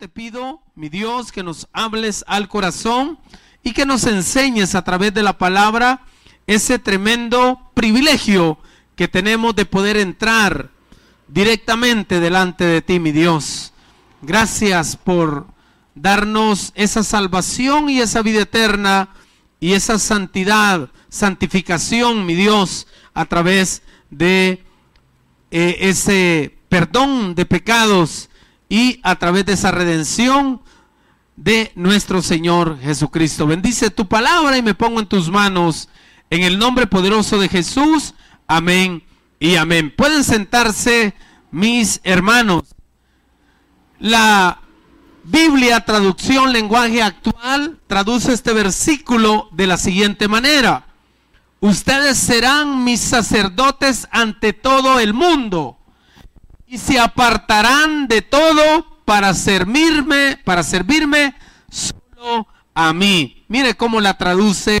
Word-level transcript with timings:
te 0.00 0.08
pido, 0.08 0.62
mi 0.76 0.88
Dios, 0.88 1.30
que 1.30 1.42
nos 1.42 1.68
hables 1.74 2.24
al 2.26 2.48
corazón 2.48 3.18
y 3.62 3.74
que 3.74 3.84
nos 3.84 4.04
enseñes 4.04 4.74
a 4.74 4.82
través 4.82 5.12
de 5.12 5.22
la 5.22 5.36
palabra 5.36 6.06
ese 6.46 6.78
tremendo 6.78 7.70
privilegio 7.74 8.56
que 8.96 9.08
tenemos 9.08 9.54
de 9.54 9.66
poder 9.66 9.98
entrar 9.98 10.70
directamente 11.28 12.18
delante 12.18 12.64
de 12.64 12.80
ti, 12.80 12.98
mi 12.98 13.12
Dios. 13.12 13.74
Gracias 14.22 14.96
por 14.96 15.48
darnos 15.94 16.72
esa 16.76 17.02
salvación 17.02 17.90
y 17.90 18.00
esa 18.00 18.22
vida 18.22 18.40
eterna 18.40 19.10
y 19.60 19.74
esa 19.74 19.98
santidad, 19.98 20.88
santificación, 21.10 22.24
mi 22.24 22.34
Dios, 22.34 22.86
a 23.12 23.26
través 23.26 23.82
de 24.08 24.64
eh, 25.50 25.76
ese 25.80 26.56
perdón 26.70 27.34
de 27.34 27.44
pecados 27.44 28.29
y 28.70 29.00
a 29.02 29.16
través 29.16 29.44
de 29.44 29.54
esa 29.54 29.72
redención 29.72 30.62
de 31.36 31.72
nuestro 31.74 32.22
Señor 32.22 32.78
Jesucristo. 32.80 33.46
Bendice 33.46 33.90
tu 33.90 34.06
palabra 34.06 34.56
y 34.56 34.62
me 34.62 34.74
pongo 34.74 35.00
en 35.00 35.06
tus 35.06 35.28
manos 35.28 35.88
en 36.30 36.44
el 36.44 36.58
nombre 36.58 36.86
poderoso 36.86 37.38
de 37.38 37.48
Jesús. 37.48 38.14
Amén 38.46 39.02
y 39.40 39.56
amén. 39.56 39.92
Pueden 39.94 40.22
sentarse 40.22 41.14
mis 41.50 42.00
hermanos. 42.04 42.62
La 43.98 44.60
Biblia, 45.24 45.84
traducción 45.84 46.52
lenguaje 46.52 47.02
actual, 47.02 47.80
traduce 47.88 48.32
este 48.32 48.52
versículo 48.52 49.48
de 49.50 49.66
la 49.66 49.78
siguiente 49.78 50.28
manera. 50.28 50.86
Ustedes 51.58 52.18
serán 52.18 52.84
mis 52.84 53.00
sacerdotes 53.00 54.06
ante 54.12 54.52
todo 54.52 55.00
el 55.00 55.12
mundo 55.12 55.79
y 56.70 56.78
se 56.78 57.00
apartarán 57.00 58.06
de 58.06 58.22
todo 58.22 59.02
para 59.04 59.34
servirme, 59.34 60.38
para 60.44 60.62
servirme 60.62 61.34
solo 61.68 62.46
a 62.74 62.92
mí. 62.92 63.44
Mire 63.48 63.74
cómo 63.74 64.00
la 64.00 64.16
traduce 64.16 64.80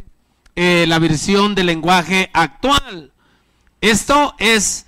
eh, 0.54 0.84
la 0.86 1.00
versión 1.00 1.56
del 1.56 1.66
lenguaje 1.66 2.30
actual. 2.32 3.12
Esto 3.80 4.36
es 4.38 4.86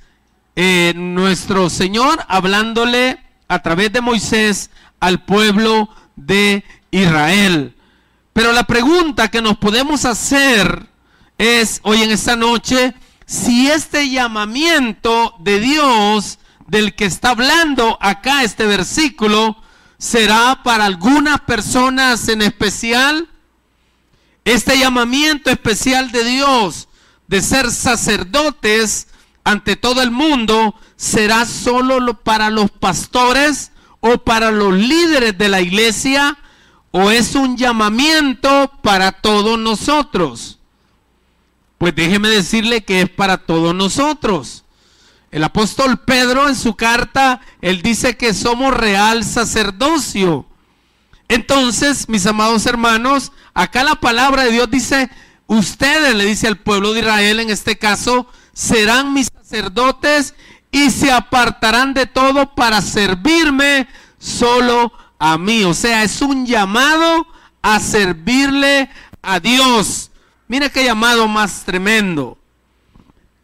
eh, 0.55 0.93
nuestro 0.95 1.71
Señor 1.71 2.25
hablándole 2.29 3.19
a 3.49 3.59
través 3.63 3.93
de 3.93 4.01
Moisés 4.01 4.71
al 5.01 5.25
pueblo 5.25 5.89
de 6.15 6.63
Israel. 6.93 7.75
Pero 8.33 8.53
la 8.53 8.63
pregunta 8.63 9.27
que 9.27 9.43
nos 9.43 9.59
podemos 9.59 10.05
hacer 10.05 10.87
es 11.37 11.81
hoy 11.83 12.03
en 12.03 12.13
esta 12.13 12.37
noche 12.37 12.95
si 13.27 13.69
este 13.69 14.09
llamamiento 14.09 15.35
de 15.41 15.59
Dios 15.59 16.39
del 16.67 16.95
que 16.95 17.05
está 17.05 17.31
hablando 17.31 17.99
acá 18.01 18.45
este 18.45 18.67
versículo 18.67 19.57
será 19.99 20.63
para 20.65 20.85
algunas 20.85 21.41
personas 21.41 22.29
en 22.29 22.43
especial. 22.43 23.29
Este 24.45 24.79
llamamiento 24.79 25.51
especial 25.51 26.11
de 26.11 26.25
Dios 26.25 26.89
de 27.29 27.41
ser 27.41 27.71
sacerdotes 27.71 29.09
ante 29.45 29.77
todo 29.77 30.03
el 30.03 30.11
mundo 30.11 30.75
será 30.97 31.47
solo 31.47 32.15
para 32.23 32.51
los 32.51 32.71
pastores 32.71 33.73
o 34.01 34.19
para 34.19 34.51
los 34.51 34.75
líderes 34.75 35.39
de 35.39 35.49
la 35.49 35.61
iglesia 35.61 36.37
o 36.91 37.11
es 37.11 37.35
un 37.35 37.57
llamamiento 37.57 38.71
para 38.83 39.13
todos 39.13 39.59
nosotros? 39.59 40.59
Pues 41.79 41.95
déjeme 41.95 42.29
decirle 42.29 42.85
que 42.85 43.03
es 43.03 43.11
para 43.11 43.39
todos 43.39 43.75
nosotros. 43.75 44.62
El 45.33 45.43
apóstol 45.45 45.99
Pedro 45.99 46.47
en 46.47 46.55
su 46.55 46.77
carta, 46.77 47.41
él 47.63 47.81
dice 47.81 48.19
que 48.19 48.35
somos 48.35 48.75
real 48.75 49.25
sacerdocio. 49.25 50.47
Entonces, 51.27 52.07
mis 52.11 52.27
amados 52.27 52.67
hermanos, 52.67 53.33
acá 53.55 53.83
la 53.83 53.95
palabra 53.95 54.45
de 54.45 54.53
Dios 54.53 54.71
dice, 54.71 55.11
ustedes, 55.47 56.15
le 56.15 56.27
dice 56.27 56.49
al 56.49 56.59
pueblo 56.59 56.93
de 56.93 57.01
Israel 57.01 57.41
en 57.41 57.49
este 57.49 57.79
caso, 57.79 58.27
serán 58.53 59.15
mis 59.15 59.29
sacerdotes 59.35 60.35
y 60.71 60.91
se 60.91 61.11
apartarán 61.11 61.95
de 61.95 62.05
todo 62.05 62.55
para 62.55 62.83
servirme 62.83 63.89
solo 64.19 64.93
a 65.19 65.39
mí. 65.39 65.65
O 65.65 65.73
sea, 65.73 66.03
es 66.03 66.21
un 66.21 66.45
llamado 66.45 67.27
a 67.63 67.81
servirle 67.81 68.91
a 69.23 69.41
Dios. 69.41 70.11
Mira 70.47 70.69
qué 70.69 70.85
llamado 70.85 71.27
más 71.27 71.65
tremendo. 71.65 72.37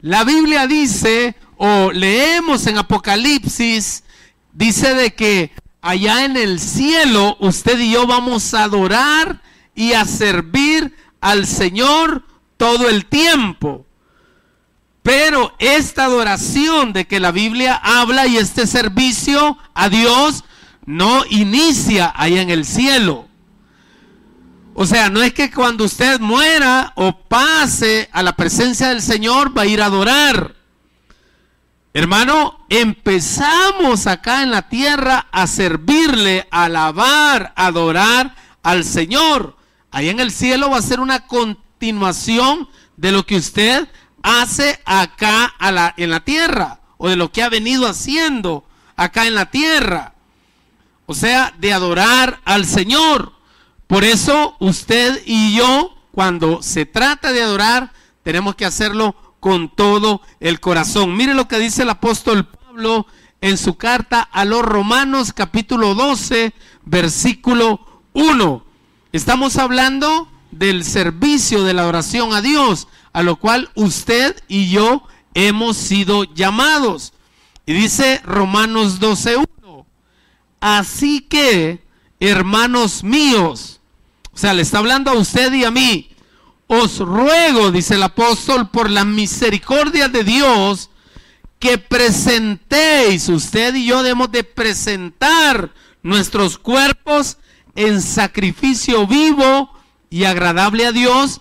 La 0.03 0.25
Biblia 0.25 0.67
dice, 0.67 1.35
o 1.59 1.91
leemos 1.93 2.67
en 2.69 2.79
Apocalipsis, 2.79 4.05
dice 4.53 4.95
de 4.95 5.13
que 5.15 5.53
allá 5.83 6.25
en 6.25 6.37
el 6.37 6.61
cielo 6.61 7.37
usted 7.41 7.79
y 7.81 7.93
yo 7.93 8.07
vamos 8.07 8.55
a 8.55 8.65
adorar 8.65 9.43
y 9.75 9.93
a 9.93 10.05
servir 10.05 10.95
al 11.21 11.47
Señor 11.47 12.25
todo 12.57 12.89
el 12.89 13.07
tiempo. 13.07 13.85
Pero 15.03 15.55
esta 15.59 16.05
adoración 16.05 16.93
de 16.93 17.07
que 17.07 17.19
la 17.19 17.33
Biblia 17.33 17.75
habla 17.75 18.27
y 18.27 18.37
este 18.37 18.67
servicio 18.67 19.59
a 19.75 19.89
Dios 19.89 20.45
no 20.87 21.25
inicia 21.29 22.13
ahí 22.15 22.39
en 22.39 22.51
el 22.51 22.65
cielo. 22.65 23.27
O 24.75 24.87
sea, 24.87 25.11
no 25.11 25.23
es 25.23 25.35
que 25.35 25.51
cuando 25.51 25.85
usted 25.85 26.21
muera 26.21 26.93
o 26.95 27.19
pase 27.19 28.09
a 28.13 28.23
la 28.23 28.37
presencia 28.37 28.91
del 28.91 29.03
Señor 29.03 29.57
va 29.57 29.63
a 29.63 29.67
ir 29.67 29.83
a 29.83 29.87
adorar. 29.87 30.58
Hermano, 31.95 32.67
empezamos 32.69 34.07
acá 34.07 34.43
en 34.43 34.51
la 34.51 34.69
tierra 34.69 35.27
a 35.33 35.47
servirle, 35.47 36.47
a 36.51 36.65
alabar, 36.65 37.53
a 37.57 37.67
adorar 37.67 38.35
al 38.63 38.85
Señor. 38.85 39.57
Ahí 39.91 40.11
en 40.11 40.21
el 40.21 40.31
cielo 40.31 40.71
va 40.71 40.79
a 40.79 40.83
ser 40.83 41.01
una 41.01 41.27
continuación 41.27 42.69
de 42.97 43.13
lo 43.13 43.25
que 43.25 43.37
usted 43.37 43.89
hace 44.23 44.79
acá 44.85 45.55
en 45.97 46.11
la 46.11 46.21
tierra 46.21 46.81
o 46.99 47.09
de 47.09 47.17
lo 47.17 47.33
que 47.33 47.43
ha 47.43 47.49
venido 47.49 47.87
haciendo 47.87 48.65
acá 48.97 49.27
en 49.27 49.35
la 49.35 49.47
tierra. 49.47 50.15
O 51.07 51.15
sea, 51.15 51.55
de 51.59 51.73
adorar 51.73 52.41
al 52.45 52.67
Señor. 52.67 53.33
Por 53.87 54.05
eso 54.05 54.57
usted 54.61 55.23
y 55.25 55.57
yo, 55.57 55.97
cuando 56.13 56.63
se 56.63 56.85
trata 56.85 57.33
de 57.33 57.43
adorar, 57.43 57.93
tenemos 58.23 58.57
que 58.57 58.67
hacerlo 58.67 59.17
con 59.41 59.69
todo 59.69 60.23
el 60.41 60.61
corazón. 60.61 61.17
Mire 61.17 61.35
lo 61.35 61.49
que 61.49 61.59
dice 61.59 61.83
el 61.83 61.91
apóstol 61.91 62.47
Pablo 62.47 63.07
en 63.41 63.57
su 63.57 63.77
carta 63.77 64.21
a 64.21 64.45
los 64.45 64.63
Romanos 64.63 65.33
capítulo 65.33 65.95
12, 65.95 66.53
versículo 66.85 68.03
1. 68.13 68.65
Estamos 69.13 69.57
hablando 69.57 70.29
del 70.51 70.85
servicio 70.85 71.63
de 71.63 71.75
la 71.75 71.87
oración 71.87 72.35
a 72.35 72.41
Dios 72.41 72.89
a 73.13 73.23
lo 73.23 73.37
cual 73.37 73.71
usted 73.75 74.37
y 74.49 74.71
yo 74.71 75.03
hemos 75.35 75.77
sido 75.77 76.25
llamados. 76.25 77.13
Y 77.67 77.73
dice 77.73 78.21
Romanos 78.25 79.01
12.1, 79.01 79.85
así 80.61 81.21
que, 81.21 81.85
hermanos 82.21 83.05
míos, 83.05 83.81
o 84.33 84.39
sea, 84.39 84.55
le 84.55 84.63
está 84.63 84.79
hablando 84.79 85.11
a 85.11 85.15
usted 85.15 85.53
y 85.53 85.65
a 85.65 85.71
mí, 85.71 86.08
os 86.69 86.99
ruego, 86.99 87.73
dice 87.73 87.95
el 87.95 88.03
apóstol, 88.03 88.69
por 88.71 88.91
la 88.91 89.05
misericordia 89.05 90.09
de 90.09 90.23
Dios, 90.23 90.91
que 91.59 91.79
presentéis, 91.79 93.29
usted 93.29 93.75
y 93.75 93.87
yo 93.87 94.03
debemos 94.03 94.31
de 94.31 94.45
presentar 94.45 95.73
nuestros 96.03 96.59
cuerpos 96.59 97.39
en 97.75 98.01
sacrificio 98.01 99.07
vivo 99.07 99.73
y 100.11 100.25
agradable 100.25 100.87
a 100.87 100.93
Dios, 100.93 101.41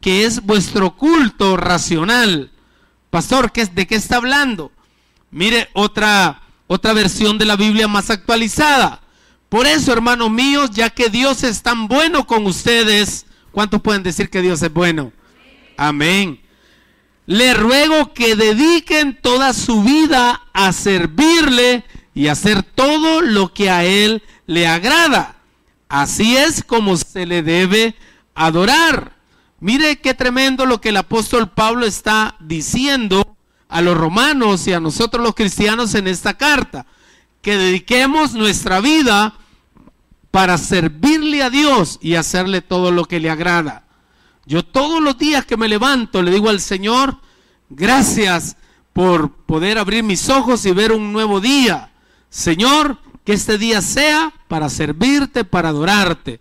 que 0.00 0.24
es 0.24 0.42
vuestro 0.42 0.96
culto 0.96 1.56
racional. 1.56 2.50
Pastor, 3.10 3.52
¿de 3.52 3.86
qué 3.86 3.96
está 3.96 4.16
hablando? 4.16 4.70
Mire 5.30 5.68
otra, 5.72 6.40
otra 6.68 6.92
versión 6.92 7.36
de 7.36 7.46
la 7.46 7.56
Biblia 7.56 7.88
más 7.88 8.10
actualizada. 8.10 9.02
Por 9.48 9.66
eso, 9.66 9.92
hermanos 9.92 10.30
míos, 10.30 10.70
ya 10.70 10.90
que 10.90 11.08
Dios 11.08 11.42
es 11.42 11.62
tan 11.62 11.88
bueno 11.88 12.26
con 12.26 12.46
ustedes, 12.46 13.26
¿cuántos 13.52 13.82
pueden 13.82 14.02
decir 14.02 14.30
que 14.30 14.42
Dios 14.42 14.62
es 14.62 14.72
bueno? 14.72 15.12
Amén. 15.76 16.40
Le 17.26 17.54
ruego 17.54 18.14
que 18.14 18.36
dediquen 18.36 19.18
toda 19.20 19.52
su 19.52 19.82
vida 19.82 20.42
a 20.52 20.72
servirle 20.72 21.84
y 22.14 22.28
hacer 22.28 22.62
todo 22.62 23.20
lo 23.20 23.52
que 23.52 23.70
a 23.70 23.84
Él 23.84 24.22
le 24.46 24.66
agrada. 24.66 25.36
Así 25.88 26.36
es 26.36 26.64
como 26.64 26.96
se 26.96 27.26
le 27.26 27.42
debe 27.42 27.94
adorar. 28.34 29.12
Mire 29.60 29.96
qué 29.96 30.14
tremendo 30.14 30.66
lo 30.66 30.80
que 30.80 30.90
el 30.90 30.96
apóstol 30.96 31.50
Pablo 31.50 31.86
está 31.86 32.36
diciendo 32.40 33.36
a 33.68 33.82
los 33.82 33.96
romanos 33.96 34.66
y 34.66 34.72
a 34.72 34.80
nosotros 34.80 35.22
los 35.22 35.34
cristianos 35.34 35.94
en 35.94 36.08
esta 36.08 36.36
carta. 36.36 36.86
Que 37.42 37.56
dediquemos 37.56 38.34
nuestra 38.34 38.80
vida 38.80 39.34
para 40.30 40.58
servirle 40.58 41.42
a 41.42 41.50
Dios 41.50 41.98
y 42.02 42.14
hacerle 42.14 42.60
todo 42.60 42.90
lo 42.90 43.04
que 43.04 43.20
le 43.20 43.30
agrada. 43.30 43.84
Yo 44.46 44.64
todos 44.64 45.02
los 45.02 45.18
días 45.18 45.44
que 45.44 45.56
me 45.56 45.68
levanto 45.68 46.22
le 46.22 46.30
digo 46.30 46.48
al 46.48 46.60
Señor, 46.60 47.18
gracias 47.68 48.56
por 48.92 49.32
poder 49.32 49.78
abrir 49.78 50.02
mis 50.02 50.28
ojos 50.28 50.64
y 50.66 50.72
ver 50.72 50.92
un 50.92 51.12
nuevo 51.12 51.40
día. 51.40 51.90
Señor, 52.30 52.98
que 53.24 53.32
este 53.32 53.58
día 53.58 53.82
sea 53.82 54.32
para 54.48 54.68
servirte, 54.68 55.44
para 55.44 55.68
adorarte. 55.68 56.40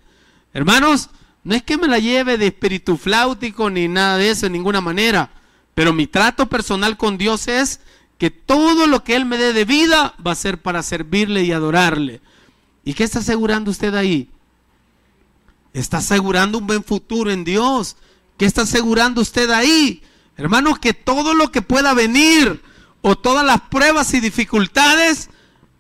Hermanos, 0.54 1.10
no 1.44 1.56
es 1.56 1.64
que 1.64 1.78
me 1.78 1.88
la 1.88 2.00
lleve 2.00 2.38
de 2.38 2.48
espíritu 2.48 2.98
flautico 2.98 3.70
ni 3.70 3.88
nada 3.88 4.18
de 4.18 4.32
eso 4.32 4.46
en 4.46 4.54
ninguna 4.54 4.82
manera, 4.82 5.30
pero 5.76 5.94
mi 5.94 6.08
trato 6.08 6.48
personal 6.48 6.98
con 6.98 7.18
Dios 7.18 7.48
es 7.48 7.82
que 8.18 8.32
todo 8.32 8.88
lo 8.88 9.04
que 9.04 9.16
Él 9.16 9.26
me 9.26 9.38
dé 9.38 9.54
de 9.54 9.66
vida 9.66 10.16
va 10.26 10.32
a 10.32 10.36
ser 10.36 10.62
para 10.62 10.82
servirle 10.82 11.44
y 11.44 11.52
adorarle. 11.52 12.22
¿Y 12.88 12.94
qué 12.94 13.04
está 13.04 13.20
asegurando 13.20 13.70
usted 13.70 13.94
ahí? 13.96 14.30
Está 15.74 15.98
asegurando 15.98 16.58
un 16.58 16.68
buen 16.68 16.86
futuro 16.86 17.30
en 17.30 17.44
Dios. 17.44 17.98
¿Qué 18.38 18.46
está 18.46 18.62
asegurando 18.62 19.20
usted 19.20 19.50
ahí? 19.50 20.02
Hermanos, 20.38 20.80
que 20.80 20.94
todo 20.94 21.34
lo 21.34 21.52
que 21.52 21.62
pueda 21.62 21.94
venir 21.94 22.62
o 23.02 23.18
todas 23.18 23.46
las 23.46 23.60
pruebas 23.64 24.14
y 24.14 24.22
dificultades, 24.22 25.30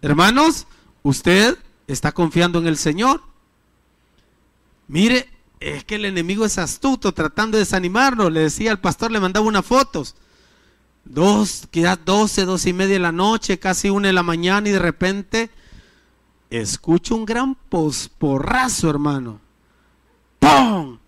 hermanos, 0.01 0.68
usted 1.01 1.57
está 1.88 2.12
confiando 2.12 2.59
en 2.59 2.68
el 2.68 2.75
Señor. 2.75 3.24
Mire, 4.89 5.30
es 5.62 5.86
que 5.86 5.95
el 5.95 6.04
enemigo 6.04 6.44
es 6.44 6.57
astuto 6.57 7.13
tratando 7.13 7.56
de 7.56 7.63
desanimarnos. 7.63 8.33
Le 8.33 8.42
decía 8.42 8.71
al 8.71 8.81
pastor, 8.81 9.13
le 9.13 9.21
mandaba 9.21 9.45
unas 9.45 9.65
fotos. 9.65 10.18
Dos, 11.06 11.69
quizás 11.71 12.00
doce, 12.04 12.44
dos 12.44 12.65
y 12.65 12.74
media 12.74 12.95
de 12.95 13.00
la 13.00 13.13
noche, 13.13 13.59
casi 13.59 13.89
una 13.89 14.07
de 14.07 14.13
la 14.13 14.24
mañana 14.24 14.68
y 14.68 14.74
de 14.74 14.80
repente 14.80 15.51
escucho 16.49 17.15
un 17.15 17.25
gran 17.25 17.55
posporrazo, 17.55 18.89
hermano. 18.89 19.39
¡Pum! 20.39 20.99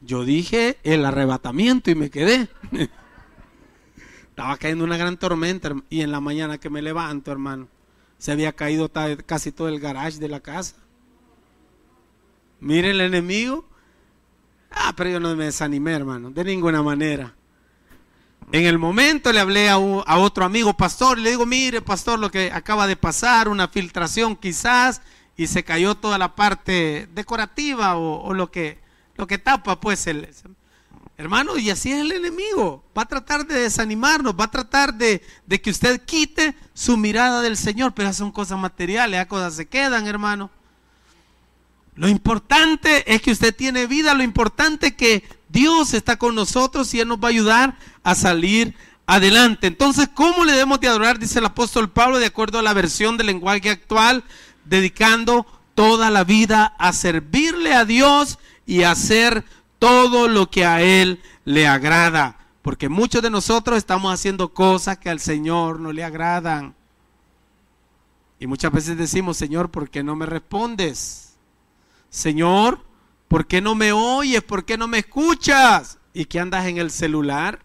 Yo 0.00 0.24
dije 0.24 0.78
el 0.82 1.04
arrebatamiento 1.04 1.90
y 1.90 1.94
me 1.94 2.10
quedé. 2.10 2.48
Estaba 4.28 4.56
cayendo 4.56 4.84
una 4.84 4.96
gran 4.96 5.16
tormenta 5.16 5.74
y 5.88 6.00
en 6.00 6.10
la 6.10 6.20
mañana 6.20 6.58
que 6.58 6.68
me 6.68 6.82
levanto, 6.82 7.30
hermano, 7.30 7.68
se 8.18 8.32
había 8.32 8.52
caído 8.52 8.90
casi 9.26 9.52
todo 9.52 9.68
el 9.68 9.80
garage 9.80 10.18
de 10.18 10.28
la 10.28 10.40
casa. 10.40 10.76
Mire 12.60 12.90
el 12.90 13.00
enemigo. 13.00 13.64
Ah, 14.70 14.92
pero 14.96 15.10
yo 15.10 15.20
no 15.20 15.34
me 15.36 15.44
desanimé, 15.44 15.92
hermano, 15.92 16.30
de 16.30 16.44
ninguna 16.44 16.82
manera. 16.82 17.34
En 18.52 18.66
el 18.66 18.78
momento 18.78 19.32
le 19.32 19.40
hablé 19.40 19.68
a, 19.68 19.78
otro 19.78 20.44
amigo 20.44 20.74
pastor 20.74 21.18
y 21.18 21.22
le 21.22 21.30
digo, 21.30 21.46
mire 21.46 21.80
pastor, 21.80 22.18
lo 22.18 22.30
que 22.30 22.50
acaba 22.52 22.86
de 22.86 22.96
pasar, 22.96 23.48
una 23.48 23.68
filtración 23.68 24.36
quizás, 24.36 25.00
y 25.36 25.46
se 25.48 25.64
cayó 25.64 25.94
toda 25.96 26.18
la 26.18 26.36
parte 26.36 27.08
decorativa 27.12 27.96
o, 27.96 28.32
lo, 28.32 28.50
que, 28.50 28.78
lo 29.16 29.26
que 29.26 29.38
tapa 29.38 29.80
pues 29.80 30.06
el... 30.06 30.28
Hermano, 31.16 31.56
y 31.56 31.70
así 31.70 31.92
es 31.92 32.00
el 32.00 32.10
enemigo. 32.10 32.82
Va 32.96 33.02
a 33.02 33.06
tratar 33.06 33.46
de 33.46 33.54
desanimarnos, 33.54 34.34
va 34.38 34.44
a 34.44 34.50
tratar 34.50 34.92
de, 34.92 35.22
de 35.46 35.60
que 35.60 35.70
usted 35.70 36.00
quite 36.04 36.56
su 36.74 36.96
mirada 36.96 37.40
del 37.40 37.56
Señor, 37.56 37.92
pero 37.94 38.12
son 38.12 38.32
cosas 38.32 38.58
materiales, 38.58 39.18
esas 39.18 39.28
cosas 39.28 39.54
se 39.54 39.66
quedan, 39.66 40.08
hermano. 40.08 40.50
Lo 41.96 42.08
importante 42.08 43.12
es 43.12 43.22
que 43.22 43.32
usted 43.32 43.54
tiene 43.54 43.86
vida, 43.86 44.14
lo 44.14 44.22
importante 44.22 44.88
es 44.88 44.94
que 44.94 45.24
Dios 45.48 45.94
está 45.94 46.16
con 46.16 46.34
nosotros 46.34 46.92
y 46.92 47.00
Él 47.00 47.08
nos 47.08 47.18
va 47.18 47.28
a 47.28 47.30
ayudar 47.30 47.78
a 48.02 48.14
salir 48.14 48.74
adelante. 49.06 49.68
Entonces, 49.68 50.08
¿cómo 50.12 50.44
le 50.44 50.52
debemos 50.52 50.80
de 50.80 50.88
adorar? 50.88 51.18
Dice 51.18 51.38
el 51.38 51.44
apóstol 51.46 51.90
Pablo, 51.90 52.18
de 52.18 52.26
acuerdo 52.26 52.58
a 52.58 52.62
la 52.62 52.72
versión 52.72 53.16
del 53.16 53.28
lenguaje 53.28 53.70
actual, 53.70 54.24
dedicando 54.64 55.46
toda 55.74 56.10
la 56.10 56.24
vida 56.24 56.74
a 56.78 56.92
servirle 56.92 57.74
a 57.74 57.84
Dios 57.84 58.38
y 58.66 58.82
a 58.82 58.92
hacer 58.92 59.44
todo 59.78 60.28
lo 60.28 60.50
que 60.50 60.64
a 60.64 60.82
Él 60.82 61.20
le 61.44 61.68
agrada. 61.68 62.38
Porque 62.62 62.88
muchos 62.88 63.22
de 63.22 63.30
nosotros 63.30 63.76
estamos 63.76 64.12
haciendo 64.12 64.52
cosas 64.52 64.98
que 64.98 65.10
al 65.10 65.20
Señor 65.20 65.78
no 65.78 65.92
le 65.92 66.02
agradan. 66.02 66.74
Y 68.40 68.46
muchas 68.46 68.72
veces 68.72 68.96
decimos, 68.96 69.36
Señor, 69.36 69.70
¿por 69.70 69.90
qué 69.90 70.02
no 70.02 70.16
me 70.16 70.26
respondes? 70.26 71.23
Señor, 72.14 72.78
¿Por 73.34 73.48
qué 73.48 73.60
no 73.60 73.74
me 73.74 73.90
oyes? 73.90 74.42
¿Por 74.44 74.64
qué 74.64 74.78
no 74.78 74.86
me 74.86 74.98
escuchas? 74.98 75.98
¿Y 76.12 76.26
qué 76.26 76.38
andas 76.38 76.66
en 76.66 76.78
el 76.78 76.92
celular? 76.92 77.58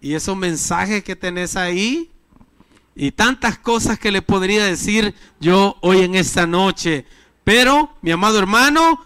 Y 0.00 0.14
esos 0.14 0.36
mensajes 0.36 1.02
que 1.02 1.16
tenés 1.16 1.56
ahí. 1.56 2.08
Y 2.94 3.10
tantas 3.10 3.58
cosas 3.58 3.98
que 3.98 4.12
le 4.12 4.22
podría 4.22 4.64
decir 4.64 5.16
yo 5.40 5.78
hoy 5.80 6.02
en 6.02 6.14
esta 6.14 6.46
noche. 6.46 7.06
Pero, 7.42 7.92
mi 8.02 8.12
amado 8.12 8.38
hermano, 8.38 9.04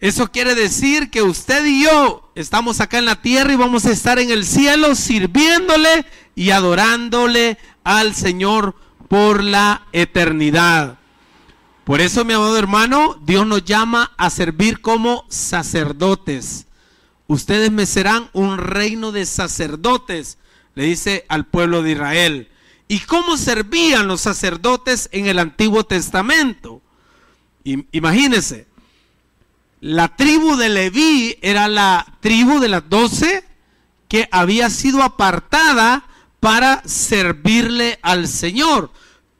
eso 0.00 0.30
quiere 0.30 0.54
decir 0.54 1.10
que 1.10 1.22
usted 1.22 1.64
y 1.64 1.84
yo 1.84 2.30
estamos 2.34 2.82
acá 2.82 2.98
en 2.98 3.06
la 3.06 3.22
tierra 3.22 3.54
y 3.54 3.56
vamos 3.56 3.86
a 3.86 3.92
estar 3.92 4.18
en 4.18 4.30
el 4.30 4.44
cielo 4.44 4.94
sirviéndole 4.94 6.04
y 6.34 6.50
adorándole 6.50 7.56
al 7.84 8.14
Señor 8.14 8.74
por 9.08 9.42
la 9.42 9.86
eternidad. 9.92 10.97
Por 11.88 12.02
eso, 12.02 12.22
mi 12.26 12.34
amado 12.34 12.58
hermano, 12.58 13.18
Dios 13.24 13.46
nos 13.46 13.64
llama 13.64 14.12
a 14.18 14.28
servir 14.28 14.82
como 14.82 15.24
sacerdotes. 15.30 16.66
Ustedes 17.28 17.72
me 17.72 17.86
serán 17.86 18.28
un 18.34 18.58
reino 18.58 19.10
de 19.10 19.24
sacerdotes, 19.24 20.36
le 20.74 20.84
dice 20.84 21.24
al 21.30 21.46
pueblo 21.46 21.82
de 21.82 21.92
Israel. 21.92 22.48
¿Y 22.88 22.98
cómo 22.98 23.38
servían 23.38 24.06
los 24.06 24.20
sacerdotes 24.20 25.08
en 25.12 25.28
el 25.28 25.38
Antiguo 25.38 25.84
Testamento? 25.84 26.82
Imagínense, 27.64 28.66
la 29.80 30.14
tribu 30.14 30.56
de 30.56 30.68
Leví 30.68 31.38
era 31.40 31.68
la 31.68 32.18
tribu 32.20 32.60
de 32.60 32.68
las 32.68 32.86
doce 32.90 33.44
que 34.08 34.28
había 34.30 34.68
sido 34.68 35.02
apartada 35.02 36.04
para 36.38 36.82
servirle 36.84 37.98
al 38.02 38.28
Señor. 38.28 38.92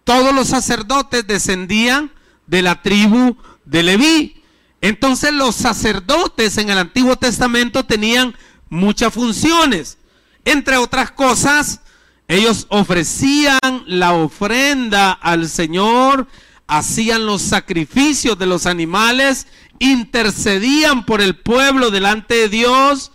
Todos 0.04 0.34
los 0.34 0.48
sacerdotes 0.48 1.26
descendían 1.26 2.10
de 2.48 2.62
la 2.62 2.82
tribu 2.82 3.36
de 3.64 3.82
Leví. 3.84 4.42
Entonces 4.80 5.32
los 5.32 5.54
sacerdotes 5.54 6.58
en 6.58 6.70
el 6.70 6.78
Antiguo 6.78 7.16
Testamento 7.16 7.84
tenían 7.84 8.34
muchas 8.68 9.14
funciones. 9.14 9.98
Entre 10.44 10.76
otras 10.76 11.10
cosas, 11.12 11.80
ellos 12.26 12.66
ofrecían 12.68 13.58
la 13.86 14.12
ofrenda 14.12 15.12
al 15.12 15.48
Señor, 15.48 16.26
hacían 16.66 17.26
los 17.26 17.42
sacrificios 17.42 18.38
de 18.38 18.46
los 18.46 18.66
animales, 18.66 19.46
intercedían 19.78 21.04
por 21.06 21.20
el 21.20 21.36
pueblo 21.36 21.90
delante 21.90 22.34
de 22.34 22.48
Dios, 22.48 23.12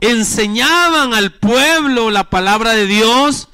enseñaban 0.00 1.14
al 1.14 1.32
pueblo 1.32 2.10
la 2.10 2.30
palabra 2.30 2.72
de 2.72 2.86
Dios, 2.86 3.48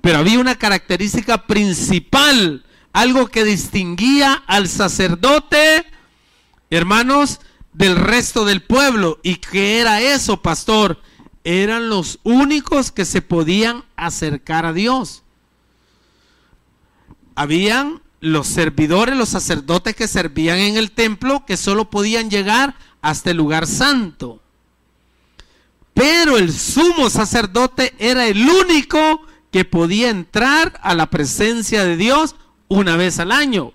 pero 0.00 0.18
había 0.18 0.38
una 0.38 0.54
característica 0.54 1.46
principal 1.46 2.64
algo 2.92 3.28
que 3.28 3.44
distinguía 3.44 4.42
al 4.46 4.68
sacerdote, 4.68 5.84
hermanos, 6.70 7.40
del 7.72 7.96
resto 7.96 8.44
del 8.44 8.62
pueblo. 8.62 9.20
¿Y 9.22 9.36
qué 9.36 9.80
era 9.80 10.00
eso, 10.00 10.42
pastor? 10.42 11.00
Eran 11.44 11.88
los 11.88 12.18
únicos 12.24 12.90
que 12.90 13.04
se 13.04 13.22
podían 13.22 13.84
acercar 13.96 14.66
a 14.66 14.72
Dios. 14.72 15.22
Habían 17.34 18.02
los 18.20 18.48
servidores, 18.48 19.16
los 19.16 19.28
sacerdotes 19.28 19.94
que 19.94 20.08
servían 20.08 20.58
en 20.58 20.76
el 20.76 20.90
templo, 20.90 21.44
que 21.46 21.56
solo 21.56 21.88
podían 21.88 22.30
llegar 22.30 22.74
hasta 23.00 23.30
el 23.30 23.36
lugar 23.36 23.66
santo. 23.66 24.42
Pero 25.94 26.36
el 26.36 26.52
sumo 26.52 27.10
sacerdote 27.10 27.94
era 27.98 28.26
el 28.26 28.48
único 28.48 29.22
que 29.50 29.64
podía 29.64 30.10
entrar 30.10 30.78
a 30.82 30.94
la 30.94 31.10
presencia 31.10 31.84
de 31.84 31.96
Dios 31.96 32.34
una 32.68 32.96
vez 32.96 33.18
al 33.18 33.32
año. 33.32 33.72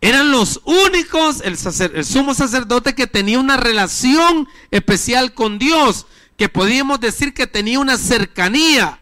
Eran 0.00 0.30
los 0.30 0.60
únicos, 0.64 1.42
el, 1.42 1.58
sumo 2.04 2.32
sacerdote 2.32 2.94
que 2.94 3.06
tenía 3.06 3.38
una 3.38 3.58
relación 3.58 4.48
especial 4.70 5.34
con 5.34 5.58
Dios, 5.58 6.06
que 6.38 6.48
podíamos 6.48 7.00
decir 7.00 7.34
que 7.34 7.46
tenía 7.46 7.78
una 7.78 7.98
cercanía. 7.98 8.98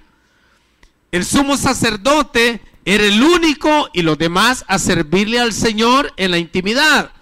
El 1.12 1.24
sumo 1.24 1.56
sacerdote 1.56 2.60
era 2.84 3.04
el 3.04 3.22
único 3.22 3.88
y 3.92 4.02
los 4.02 4.18
demás 4.18 4.64
a 4.66 4.78
servirle 4.80 5.38
al 5.38 5.52
Señor 5.52 6.12
en 6.16 6.32
la 6.32 6.38
intimidad. 6.38 7.12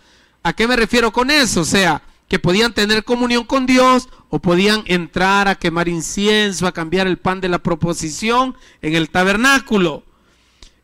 ¿A 0.42 0.54
qué 0.54 0.66
me 0.66 0.76
refiero 0.76 1.12
con 1.12 1.30
eso? 1.30 1.60
O 1.60 1.64
sea, 1.66 2.02
que 2.28 2.38
podían 2.38 2.72
tener 2.72 3.04
comunión 3.04 3.44
con 3.44 3.66
Dios 3.66 4.08
o 4.30 4.38
podían 4.38 4.84
entrar 4.86 5.48
a 5.48 5.54
quemar 5.54 5.88
incienso, 5.88 6.66
a 6.66 6.72
cambiar 6.72 7.06
el 7.06 7.18
pan 7.18 7.42
de 7.42 7.50
la 7.50 7.58
proposición 7.58 8.56
en 8.80 8.94
el 8.94 9.10
tabernáculo. 9.10 10.05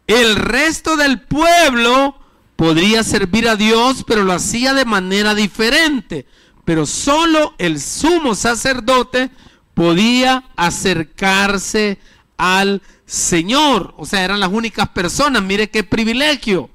El 0.07 0.37
resto 0.37 0.97
del 0.97 1.21
pueblo 1.21 2.17
podría 2.57 3.03
servir 3.03 3.49
a 3.49 3.57
Dios, 3.57 4.05
pero 4.07 4.25
lo 4.25 4.33
hacía 4.33 4.75
de 4.75 4.85
manera 4.85 5.35
diferente. 5.35 6.27
Pero 6.65 6.87
solo 6.87 7.55
el 7.59 7.81
sumo 7.81 8.35
sacerdote 8.35 9.31
podía 9.75 10.45
acercarse 10.57 11.99
al 12.37 12.83
Señor. 13.07 13.95
O 13.97 14.07
sea, 14.07 14.25
eran 14.25 14.41
las 14.41 14.51
únicas 14.51 14.89
personas. 14.91 15.43
Mire 15.43 15.71
qué 15.71 15.83
privilegio. 15.83 16.71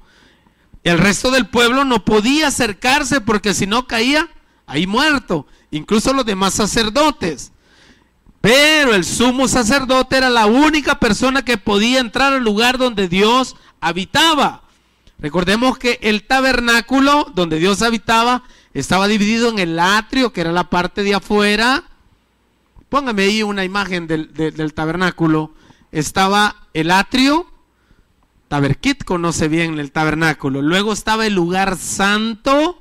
El 0.84 0.98
resto 0.98 1.30
del 1.30 1.46
pueblo 1.46 1.84
no 1.84 2.04
podía 2.04 2.48
acercarse 2.48 3.20
porque 3.20 3.54
si 3.54 3.66
no 3.66 3.86
caía 3.86 4.28
ahí 4.66 4.86
muerto. 4.86 5.46
Incluso 5.70 6.12
los 6.12 6.24
demás 6.24 6.54
sacerdotes. 6.54 7.52
Pero 8.40 8.94
el 8.94 9.04
sumo 9.04 9.48
sacerdote 9.48 10.16
era 10.16 10.30
la 10.30 10.46
única 10.46 11.00
persona 11.00 11.44
que 11.44 11.58
podía 11.58 12.00
entrar 12.00 12.32
al 12.32 12.44
lugar 12.44 12.78
donde 12.78 13.08
Dios 13.08 13.56
habitaba. 13.80 14.62
Recordemos 15.18 15.78
que 15.78 15.98
el 16.02 16.24
tabernáculo 16.24 17.30
donde 17.34 17.58
Dios 17.58 17.82
habitaba 17.82 18.44
estaba 18.74 19.08
dividido 19.08 19.48
en 19.48 19.58
el 19.58 19.78
atrio, 19.78 20.32
que 20.32 20.40
era 20.40 20.52
la 20.52 20.70
parte 20.70 21.02
de 21.02 21.14
afuera. 21.14 21.84
Póngame 22.88 23.24
ahí 23.24 23.42
una 23.42 23.64
imagen 23.64 24.06
del, 24.06 24.72
tabernáculo. 24.74 25.52
Estaba 25.90 26.68
el 26.74 26.90
atrio, 26.90 27.46
Taberkit 28.48 29.04
conoce 29.04 29.48
bien 29.48 29.78
el 29.78 29.92
tabernáculo. 29.92 30.62
Luego 30.62 30.92
estaba 30.92 31.26
el 31.26 31.34
lugar 31.34 31.76
santo, 31.76 32.78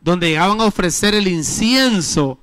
donde 0.00 0.30
llegaban 0.30 0.60
a 0.60 0.64
ofrecer 0.64 1.14
el 1.14 1.28
incienso. 1.28 2.38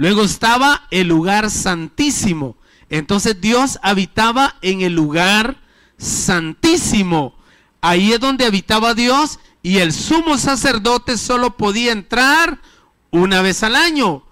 Luego 0.00 0.22
estaba 0.22 0.86
el 0.90 1.08
lugar 1.08 1.50
santísimo. 1.50 2.56
Entonces 2.88 3.38
Dios 3.38 3.78
habitaba 3.82 4.56
en 4.62 4.80
el 4.80 4.94
lugar 4.94 5.60
santísimo. 5.98 7.34
Ahí 7.82 8.14
es 8.14 8.18
donde 8.18 8.46
habitaba 8.46 8.94
Dios 8.94 9.40
y 9.62 9.76
el 9.76 9.92
sumo 9.92 10.38
sacerdote 10.38 11.18
solo 11.18 11.54
podía 11.58 11.92
entrar 11.92 12.62
una 13.10 13.42
vez 13.42 13.62
al 13.62 13.76
año. 13.76 14.24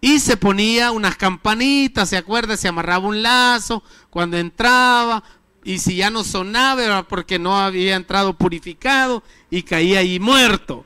Y 0.00 0.18
se 0.18 0.36
ponía 0.36 0.90
unas 0.90 1.14
campanitas, 1.14 2.08
¿se 2.08 2.16
acuerda? 2.16 2.56
Se 2.56 2.66
amarraba 2.66 3.06
un 3.06 3.22
lazo 3.22 3.84
cuando 4.10 4.36
entraba. 4.36 5.22
Y 5.62 5.78
si 5.78 5.94
ya 5.94 6.10
no 6.10 6.24
sonaba 6.24 6.82
era 6.82 7.04
porque 7.04 7.38
no 7.38 7.56
había 7.56 7.94
entrado 7.94 8.36
purificado 8.36 9.22
y 9.48 9.62
caía 9.62 10.00
ahí 10.00 10.18
muerto. 10.18 10.84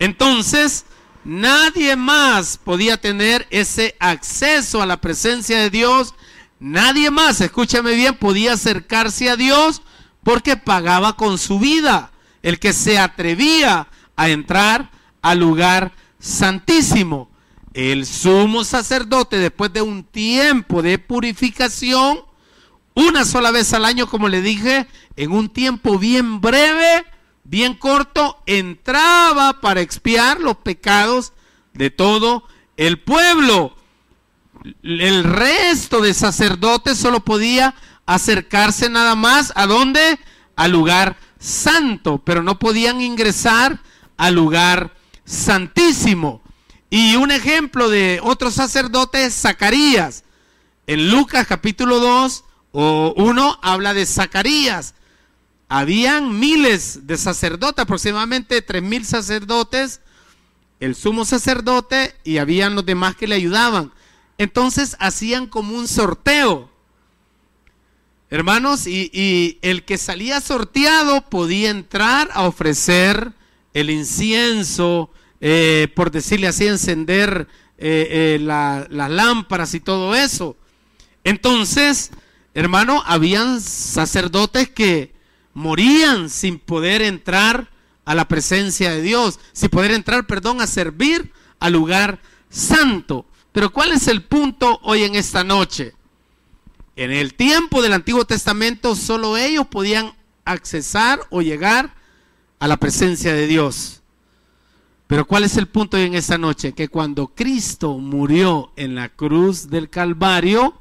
Entonces, 0.00 0.84
nadie 1.24 1.96
más 1.96 2.58
podía 2.58 3.00
tener 3.00 3.46
ese 3.50 3.96
acceso 4.00 4.82
a 4.82 4.86
la 4.86 5.00
presencia 5.00 5.58
de 5.58 5.70
Dios. 5.70 6.14
Nadie 6.60 7.10
más, 7.10 7.40
escúchame 7.40 7.94
bien, 7.94 8.14
podía 8.14 8.54
acercarse 8.54 9.30
a 9.30 9.36
Dios 9.36 9.82
porque 10.22 10.56
pagaba 10.56 11.16
con 11.16 11.38
su 11.38 11.58
vida. 11.58 12.12
El 12.42 12.58
que 12.58 12.72
se 12.72 12.98
atrevía 12.98 13.88
a 14.16 14.28
entrar 14.28 14.90
al 15.22 15.38
lugar 15.38 15.92
santísimo. 16.18 17.30
El 17.74 18.04
sumo 18.04 18.64
sacerdote, 18.64 19.38
después 19.38 19.72
de 19.72 19.80
un 19.80 20.04
tiempo 20.04 20.82
de 20.82 20.98
purificación, 20.98 22.20
una 22.94 23.24
sola 23.24 23.50
vez 23.50 23.72
al 23.72 23.84
año, 23.84 24.06
como 24.08 24.28
le 24.28 24.42
dije, 24.42 24.86
en 25.16 25.32
un 25.32 25.48
tiempo 25.48 25.98
bien 25.98 26.40
breve, 26.40 27.04
bien 27.44 27.74
corto, 27.74 28.42
entraba 28.46 29.60
para 29.60 29.80
expiar 29.80 30.40
los 30.40 30.56
pecados 30.56 31.32
de 31.74 31.90
todo 31.90 32.44
el 32.76 33.00
pueblo. 33.00 33.76
El 34.82 35.24
resto 35.24 36.00
de 36.00 36.14
sacerdotes 36.14 36.98
solo 36.98 37.20
podía 37.20 37.74
acercarse 38.06 38.88
nada 38.88 39.14
más 39.14 39.52
a 39.56 39.66
dónde? 39.66 40.18
Al 40.56 40.72
lugar 40.72 41.16
santo, 41.38 42.18
pero 42.24 42.42
no 42.42 42.58
podían 42.58 43.00
ingresar 43.00 43.80
al 44.16 44.34
lugar 44.34 44.94
santísimo. 45.24 46.42
Y 46.90 47.16
un 47.16 47.30
ejemplo 47.30 47.88
de 47.88 48.20
otro 48.22 48.50
sacerdote 48.50 49.24
es 49.24 49.34
Zacarías. 49.34 50.24
En 50.86 51.10
Lucas 51.10 51.46
capítulo 51.46 52.00
2 52.00 52.44
o 52.72 53.14
1 53.16 53.58
habla 53.62 53.94
de 53.94 54.04
Zacarías. 54.06 54.94
Habían 55.74 56.38
miles 56.38 57.06
de 57.06 57.16
sacerdotes, 57.16 57.82
aproximadamente 57.82 58.60
tres 58.60 58.82
mil 58.82 59.06
sacerdotes, 59.06 60.02
el 60.80 60.94
sumo 60.94 61.24
sacerdote 61.24 62.14
y 62.24 62.36
habían 62.36 62.74
los 62.74 62.84
demás 62.84 63.16
que 63.16 63.26
le 63.26 63.36
ayudaban. 63.36 63.90
Entonces 64.36 64.98
hacían 65.00 65.46
como 65.46 65.74
un 65.74 65.88
sorteo. 65.88 66.70
Hermanos, 68.28 68.86
y, 68.86 69.58
el 69.62 69.86
que 69.86 69.96
salía 69.96 70.42
sorteado 70.42 71.22
podía 71.30 71.70
entrar 71.70 72.28
a 72.34 72.42
ofrecer 72.42 73.32
el 73.72 73.88
incienso, 73.88 75.08
eh, 75.40 75.88
por 75.96 76.10
decirle 76.10 76.48
así, 76.48 76.66
encender 76.66 77.48
eh, 77.78 78.36
eh, 78.36 78.38
las 78.42 79.10
lámparas 79.10 79.72
y 79.72 79.80
todo 79.80 80.14
eso. 80.14 80.54
Entonces, 81.24 82.10
hermano, 82.52 83.02
habían 83.06 83.62
sacerdotes 83.62 84.68
que 84.68 85.11
morían 85.54 86.30
sin 86.30 86.58
poder 86.58 87.02
entrar 87.02 87.70
a 88.04 88.14
la 88.14 88.26
presencia 88.26 88.90
de 88.90 89.02
Dios, 89.02 89.38
sin 89.52 89.70
poder 89.70 89.92
entrar, 89.92 90.26
perdón, 90.26 90.60
a 90.60 90.66
servir 90.66 91.32
al 91.60 91.72
lugar 91.72 92.20
santo. 92.50 93.26
Pero 93.52 93.72
¿cuál 93.72 93.92
es 93.92 94.08
el 94.08 94.22
punto 94.22 94.80
hoy 94.82 95.04
en 95.04 95.14
esta 95.14 95.44
noche? 95.44 95.94
En 96.96 97.10
el 97.10 97.34
tiempo 97.34 97.82
del 97.82 97.92
Antiguo 97.92 98.24
Testamento 98.24 98.94
solo 98.94 99.36
ellos 99.36 99.66
podían 99.66 100.12
accesar 100.44 101.20
o 101.30 101.42
llegar 101.42 101.94
a 102.58 102.68
la 102.68 102.76
presencia 102.76 103.32
de 103.32 103.46
Dios. 103.46 104.02
Pero 105.06 105.26
¿cuál 105.26 105.44
es 105.44 105.56
el 105.56 105.68
punto 105.68 105.96
hoy 105.96 106.04
en 106.04 106.14
esta 106.14 106.38
noche? 106.38 106.72
Que 106.72 106.88
cuando 106.88 107.28
Cristo 107.28 107.98
murió 107.98 108.72
en 108.76 108.94
la 108.94 109.10
cruz 109.10 109.68
del 109.68 109.90
Calvario, 109.90 110.74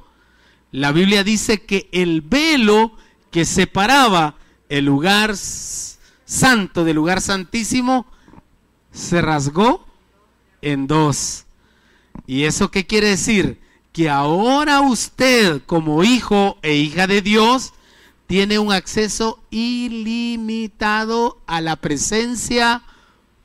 la 0.72 0.92
Biblia 0.92 1.24
dice 1.24 1.64
que 1.64 1.90
el 1.92 2.22
velo 2.22 2.96
que 3.30 3.46
separaba 3.46 4.36
el 4.72 4.86
lugar 4.86 5.36
santo 5.38 6.84
del 6.84 6.96
lugar 6.96 7.22
santísimo 7.22 8.06
se 8.92 9.22
rasgó 9.22 9.86
en 10.62 10.88
dos. 10.88 11.46
¿Y 12.26 12.44
eso 12.44 12.72
qué 12.72 12.86
quiere 12.86 13.10
decir? 13.10 13.62
que 13.92 14.10
ahora 14.10 14.82
usted 14.82 15.62
como 15.66 16.04
hijo 16.04 16.58
e 16.62 16.76
hija 16.76 17.08
de 17.08 17.22
Dios 17.22 17.74
tiene 18.28 18.60
un 18.60 18.72
acceso 18.72 19.44
ilimitado 19.50 21.42
a 21.46 21.60
la 21.60 21.76
presencia 21.76 22.84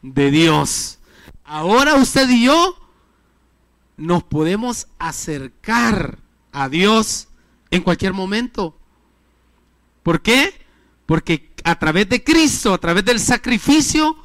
de 0.02 0.30
Dios. 0.30 0.98
Ahora 1.44 1.96
usted 1.96 2.28
y 2.30 2.44
yo 2.44 2.76
nos 3.96 4.22
podemos 4.22 4.86
acercar 4.98 6.18
a 6.52 6.68
Dios 6.68 7.28
en 7.70 7.82
cualquier 7.82 8.12
momento. 8.12 8.76
¿Por 10.04 10.22
qué? 10.22 10.65
Porque 11.06 11.52
a 11.64 11.78
través 11.78 12.08
de 12.08 12.22
Cristo, 12.22 12.74
a 12.74 12.78
través 12.78 13.04
del 13.04 13.20
sacrificio, 13.20 14.16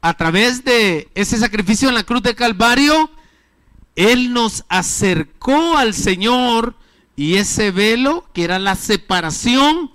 a 0.00 0.14
través 0.14 0.64
de 0.64 1.08
ese 1.14 1.36
sacrificio 1.36 1.88
en 1.88 1.94
la 1.94 2.04
cruz 2.04 2.22
de 2.22 2.34
Calvario, 2.34 3.10
él 3.96 4.32
nos 4.32 4.64
acercó 4.68 5.76
al 5.76 5.94
Señor 5.94 6.74
y 7.16 7.34
ese 7.34 7.70
velo, 7.70 8.24
que 8.32 8.44
era 8.44 8.58
la 8.58 8.76
separación, 8.76 9.90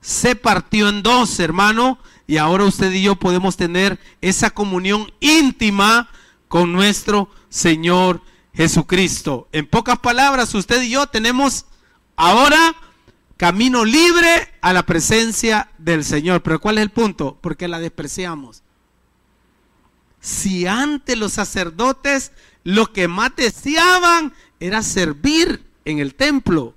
se 0.00 0.36
partió 0.36 0.88
en 0.88 1.02
dos, 1.02 1.40
hermano, 1.40 1.98
y 2.26 2.36
ahora 2.36 2.64
usted 2.64 2.92
y 2.92 3.02
yo 3.02 3.16
podemos 3.16 3.56
tener 3.56 3.98
esa 4.20 4.50
comunión 4.50 5.12
íntima 5.20 6.08
con 6.48 6.72
nuestro 6.72 7.28
Señor 7.48 8.22
Jesucristo. 8.54 9.48
En 9.52 9.66
pocas 9.66 9.98
palabras, 9.98 10.54
usted 10.54 10.82
y 10.82 10.90
yo 10.90 11.06
tenemos 11.06 11.66
ahora 12.16 12.76
camino 13.36 13.84
libre 13.84 14.52
a 14.60 14.72
la 14.72 14.84
presencia 14.84 15.70
del 15.78 16.04
Señor. 16.04 16.42
Pero 16.42 16.60
¿cuál 16.60 16.78
es 16.78 16.82
el 16.82 16.90
punto? 16.90 17.38
Porque 17.40 17.68
la 17.68 17.80
despreciamos. 17.80 18.62
Si 20.20 20.66
antes 20.66 21.18
los 21.18 21.32
sacerdotes 21.32 22.32
lo 22.62 22.92
que 22.92 23.08
más 23.08 23.36
deseaban 23.36 24.32
era 24.58 24.82
servir 24.82 25.64
en 25.84 25.98
el 25.98 26.14
templo, 26.14 26.74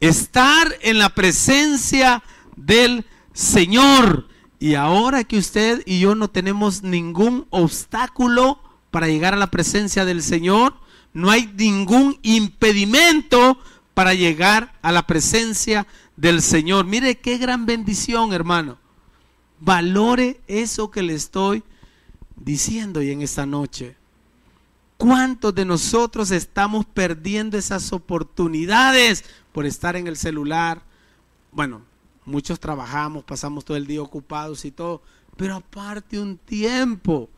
estar 0.00 0.76
en 0.82 0.98
la 0.98 1.10
presencia 1.10 2.22
del 2.56 3.04
Señor. 3.32 4.28
Y 4.60 4.74
ahora 4.76 5.24
que 5.24 5.38
usted 5.38 5.82
y 5.84 6.00
yo 6.00 6.14
no 6.14 6.28
tenemos 6.30 6.82
ningún 6.82 7.46
obstáculo 7.50 8.60
para 8.92 9.08
llegar 9.08 9.34
a 9.34 9.38
la 9.38 9.50
presencia 9.50 10.04
del 10.04 10.22
Señor, 10.22 10.74
no 11.12 11.30
hay 11.30 11.52
ningún 11.56 12.18
impedimento 12.22 13.58
para 13.94 14.14
llegar 14.14 14.72
a 14.82 14.92
la 14.92 15.06
presencia 15.06 15.86
del 16.16 16.42
Señor. 16.42 16.86
Mire 16.86 17.18
qué 17.18 17.38
gran 17.38 17.66
bendición, 17.66 18.32
hermano. 18.32 18.78
Valore 19.60 20.40
eso 20.46 20.90
que 20.90 21.02
le 21.02 21.14
estoy 21.14 21.62
diciendo 22.36 23.02
y 23.02 23.10
en 23.10 23.22
esta 23.22 23.46
noche. 23.46 23.96
¿Cuántos 24.96 25.54
de 25.54 25.64
nosotros 25.64 26.30
estamos 26.30 26.84
perdiendo 26.86 27.58
esas 27.58 27.92
oportunidades 27.92 29.24
por 29.52 29.66
estar 29.66 29.96
en 29.96 30.06
el 30.06 30.16
celular? 30.16 30.82
Bueno, 31.50 31.82
muchos 32.24 32.60
trabajamos, 32.60 33.24
pasamos 33.24 33.64
todo 33.64 33.76
el 33.76 33.86
día 33.86 34.00
ocupados 34.00 34.64
y 34.64 34.70
todo, 34.70 35.02
pero 35.36 35.56
aparte 35.56 36.20
un 36.20 36.38
tiempo 36.38 37.28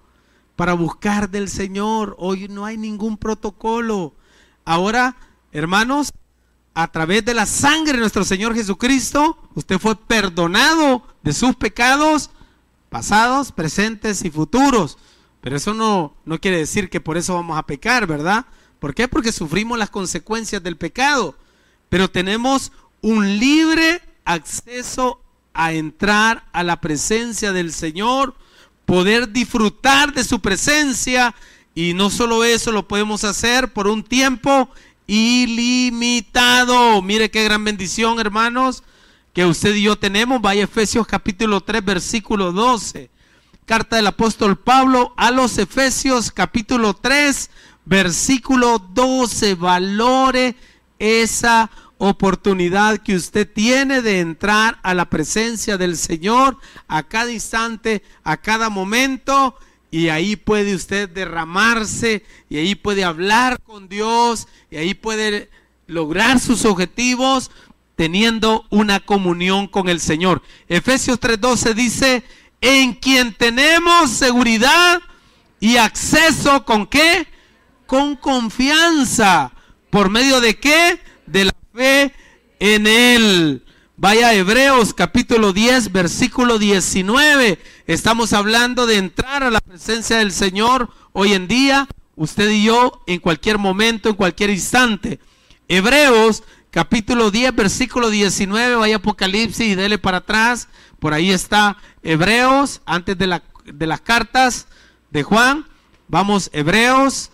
para 0.56 0.74
buscar 0.74 1.30
del 1.30 1.48
Señor. 1.48 2.14
Hoy 2.18 2.48
no 2.48 2.64
hay 2.64 2.76
ningún 2.76 3.16
protocolo. 3.16 4.14
Ahora, 4.64 5.16
hermanos, 5.52 6.12
a 6.74 6.88
través 6.88 7.24
de 7.24 7.34
la 7.34 7.46
sangre 7.46 7.94
de 7.94 8.00
nuestro 8.00 8.24
Señor 8.24 8.54
Jesucristo, 8.54 9.38
usted 9.54 9.78
fue 9.78 9.96
perdonado 9.96 11.02
de 11.22 11.32
sus 11.32 11.54
pecados 11.54 12.30
pasados, 12.90 13.52
presentes 13.52 14.24
y 14.24 14.30
futuros. 14.30 14.98
Pero 15.40 15.56
eso 15.56 15.74
no, 15.74 16.14
no 16.24 16.40
quiere 16.40 16.58
decir 16.58 16.90
que 16.90 17.00
por 17.00 17.16
eso 17.16 17.34
vamos 17.34 17.58
a 17.58 17.66
pecar, 17.66 18.06
¿verdad? 18.06 18.46
¿Por 18.78 18.94
qué? 18.94 19.08
Porque 19.08 19.32
sufrimos 19.32 19.78
las 19.78 19.90
consecuencias 19.90 20.62
del 20.62 20.76
pecado, 20.76 21.36
pero 21.88 22.10
tenemos 22.10 22.72
un 23.02 23.38
libre 23.38 24.00
acceso 24.24 25.20
a 25.52 25.72
entrar 25.72 26.44
a 26.52 26.64
la 26.64 26.80
presencia 26.80 27.52
del 27.52 27.72
Señor, 27.72 28.34
poder 28.84 29.32
disfrutar 29.32 30.12
de 30.12 30.24
su 30.24 30.40
presencia 30.40 31.34
y 31.74 31.94
no 31.94 32.10
solo 32.10 32.44
eso, 32.44 32.72
lo 32.72 32.86
podemos 32.88 33.24
hacer 33.24 33.72
por 33.72 33.86
un 33.86 34.02
tiempo 34.02 34.68
ilimitado. 35.06 37.00
Mire 37.02 37.30
qué 37.30 37.44
gran 37.44 37.64
bendición, 37.64 38.18
hermanos, 38.20 38.82
que 39.32 39.44
usted 39.44 39.74
y 39.74 39.82
yo 39.82 39.96
tenemos. 39.96 40.40
Vaya 40.40 40.64
Efesios 40.64 41.06
capítulo 41.06 41.60
3, 41.60 41.84
versículo 41.84 42.52
12. 42.52 43.10
Carta 43.66 43.96
del 43.96 44.06
apóstol 44.06 44.56
Pablo 44.56 45.14
a 45.16 45.30
los 45.30 45.58
Efesios 45.58 46.30
capítulo 46.30 46.94
3, 46.94 47.50
versículo 47.84 48.78
12. 48.78 49.54
Valore 49.54 50.56
esa 50.98 51.70
oportunidad 51.98 52.98
que 52.98 53.16
usted 53.16 53.50
tiene 53.50 54.02
de 54.02 54.20
entrar 54.20 54.78
a 54.82 54.94
la 54.94 55.08
presencia 55.08 55.78
del 55.78 55.96
Señor 55.96 56.58
a 56.88 57.04
cada 57.04 57.32
instante, 57.32 58.02
a 58.22 58.36
cada 58.36 58.68
momento. 58.68 59.56
Y 59.94 60.08
ahí 60.08 60.34
puede 60.34 60.74
usted 60.74 61.08
derramarse 61.08 62.24
y 62.48 62.56
ahí 62.56 62.74
puede 62.74 63.04
hablar 63.04 63.60
con 63.62 63.88
Dios 63.88 64.48
y 64.68 64.76
ahí 64.76 64.92
puede 64.92 65.50
lograr 65.86 66.40
sus 66.40 66.64
objetivos 66.64 67.52
teniendo 67.94 68.66
una 68.70 68.98
comunión 68.98 69.68
con 69.68 69.88
el 69.88 70.00
Señor. 70.00 70.42
Efesios 70.68 71.20
3:12 71.20 71.74
dice, 71.74 72.24
en 72.60 72.94
quien 72.94 73.34
tenemos 73.34 74.10
seguridad 74.10 75.00
y 75.60 75.76
acceso 75.76 76.64
con 76.64 76.88
qué? 76.88 77.28
Con 77.86 78.16
confianza. 78.16 79.52
¿Por 79.90 80.10
medio 80.10 80.40
de 80.40 80.58
qué? 80.58 80.98
De 81.24 81.44
la 81.44 81.54
fe 81.72 82.12
en 82.58 82.88
Él. 82.88 83.63
Vaya 83.96 84.34
Hebreos 84.34 84.92
capítulo 84.92 85.52
10, 85.52 85.92
versículo 85.92 86.58
19. 86.58 87.60
Estamos 87.86 88.32
hablando 88.32 88.86
de 88.86 88.96
entrar 88.96 89.44
a 89.44 89.52
la 89.52 89.60
presencia 89.60 90.16
del 90.16 90.32
Señor 90.32 90.90
hoy 91.12 91.32
en 91.32 91.46
día, 91.46 91.86
usted 92.16 92.50
y 92.50 92.64
yo, 92.64 93.04
en 93.06 93.20
cualquier 93.20 93.56
momento, 93.56 94.08
en 94.08 94.16
cualquier 94.16 94.50
instante. 94.50 95.20
Hebreos 95.68 96.42
capítulo 96.72 97.30
10, 97.30 97.54
versículo 97.54 98.10
19. 98.10 98.74
Vaya 98.74 98.96
Apocalipsis 98.96 99.64
y 99.64 99.74
dele 99.76 99.96
para 99.96 100.18
atrás. 100.18 100.66
Por 100.98 101.14
ahí 101.14 101.30
está 101.30 101.76
Hebreos, 102.02 102.82
antes 102.86 103.16
de, 103.16 103.40
de 103.64 103.86
las 103.86 104.00
cartas 104.00 104.66
de 105.12 105.22
Juan. 105.22 105.66
Vamos, 106.08 106.50
Hebreos, 106.52 107.30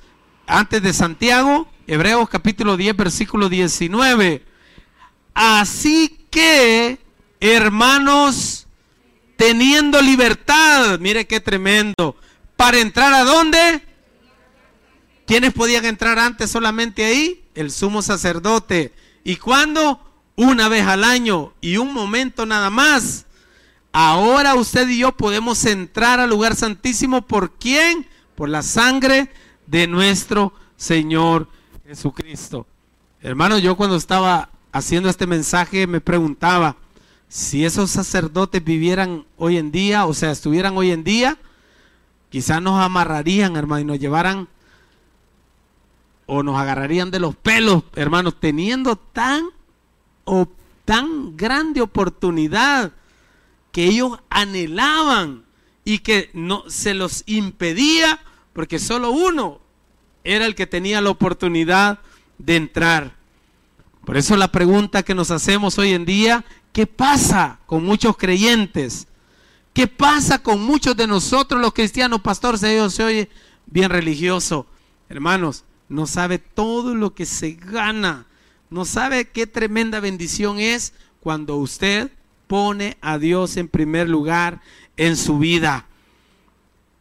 antes 0.47 0.83
de 0.83 0.93
Santiago. 0.93 1.71
Hebreos 1.87 2.29
capítulo 2.29 2.77
10, 2.77 2.97
versículo 2.99 3.49
19. 3.49 4.45
Así 5.33 6.20
que, 6.31 6.99
hermanos, 7.41 8.67
teniendo 9.37 10.01
libertad, 10.01 10.99
mire 10.99 11.27
qué 11.27 11.41
tremendo, 11.41 12.17
para 12.57 12.79
entrar 12.79 13.13
a 13.13 13.25
dónde? 13.25 13.83
¿Quiénes 15.27 15.53
podían 15.53 15.85
entrar 15.85 16.19
antes 16.19 16.51
solamente 16.51 17.05
ahí? 17.05 17.45
El 17.55 17.71
sumo 17.71 18.03
sacerdote. 18.03 18.93
¿Y 19.25 19.37
cuándo? 19.37 20.01
Una 20.37 20.69
vez 20.69 20.87
al 20.87 21.05
año 21.05 21.53
y 21.61 21.77
un 21.77 21.93
momento 21.93 22.47
nada 22.47 22.71
más. 22.71 23.27
Ahora 23.93 24.55
usted 24.55 24.89
y 24.89 24.99
yo 24.99 25.13
podemos 25.13 25.65
entrar 25.67 26.21
al 26.21 26.31
lugar 26.31 26.57
santísimo. 26.57 27.23
¿Por 27.23 27.53
quién? 27.53 28.07
Por 28.35 28.49
la 28.49 28.63
sangre 28.63 29.31
de 29.67 29.87
nuestro 29.87 30.53
Señor 30.77 31.49
Jesucristo. 31.87 32.67
Hermano, 33.21 33.59
yo 33.59 33.77
cuando 33.77 33.97
estaba 33.97 34.51
haciendo 34.73 35.09
este 35.09 35.27
mensaje 35.27 35.87
me 35.87 36.01
preguntaba 36.01 36.77
si 37.29 37.65
esos 37.65 37.91
sacerdotes 37.91 38.63
vivieran 38.65 39.25
hoy 39.37 39.57
en 39.57 39.71
día, 39.71 40.07
o 40.07 40.15
sea, 40.15 40.33
estuvieran 40.33 40.77
hoy 40.77 40.91
en 40.91 41.05
día, 41.05 41.39
quizás 42.29 42.61
nos 42.61 42.81
amarrarían, 42.81 43.57
hermano, 43.57 43.81
y 43.81 43.85
nos 43.85 44.01
llevaran 44.01 44.49
o 46.27 46.43
nos 46.43 46.59
agarrarían 46.59 47.11
de 47.11 47.21
los 47.21 47.37
pelos, 47.37 47.85
hermanos, 47.95 48.35
teniendo 48.41 48.97
tan 48.97 49.45
o 50.25 50.49
tan 50.85 51.37
grande 51.37 51.81
oportunidad 51.81 52.93
que 53.73 53.85
ellos 53.85 54.19
anhelaban 54.29 55.45
y 55.85 56.01
que 56.01 56.31
no 56.35 56.65
se 56.69 56.95
los 56.95 57.23
impedía 57.27 58.21
porque 58.53 58.79
solo 58.79 59.11
uno 59.11 59.61
era 60.25 60.47
el 60.47 60.55
que 60.55 60.67
tenía 60.67 61.01
la 61.01 61.11
oportunidad 61.11 62.01
de 62.39 62.57
entrar. 62.57 63.20
Por 64.11 64.17
eso 64.17 64.37
la 64.37 64.51
pregunta 64.51 65.05
que 65.05 65.15
nos 65.15 65.31
hacemos 65.31 65.79
hoy 65.79 65.93
en 65.93 66.05
día, 66.05 66.45
¿qué 66.73 66.85
pasa 66.85 67.61
con 67.67 67.85
muchos 67.85 68.17
creyentes? 68.17 69.07
¿Qué 69.73 69.87
pasa 69.87 70.41
con 70.41 70.61
muchos 70.65 70.97
de 70.97 71.07
nosotros 71.07 71.61
los 71.61 71.73
cristianos? 71.73 72.21
Pastor, 72.21 72.59
se, 72.59 72.91
se 72.91 73.05
oye 73.05 73.31
bien 73.67 73.89
religioso. 73.89 74.67
Hermanos, 75.09 75.63
no 75.89 76.09
sabe 76.09 76.41
todo 76.41 76.97
lo 76.97 77.15
que 77.15 77.25
se 77.25 77.53
gana. 77.53 78.27
No 78.69 78.85
sabe 78.85 79.29
qué 79.29 79.47
tremenda 79.47 80.01
bendición 80.01 80.59
es 80.59 80.93
cuando 81.21 81.55
usted 81.55 82.11
pone 82.49 82.97
a 83.01 83.17
Dios 83.17 83.57
en 83.57 83.69
primer 83.69 84.09
lugar 84.09 84.61
en 84.97 85.17
su 85.17 85.39
vida. 85.39 85.87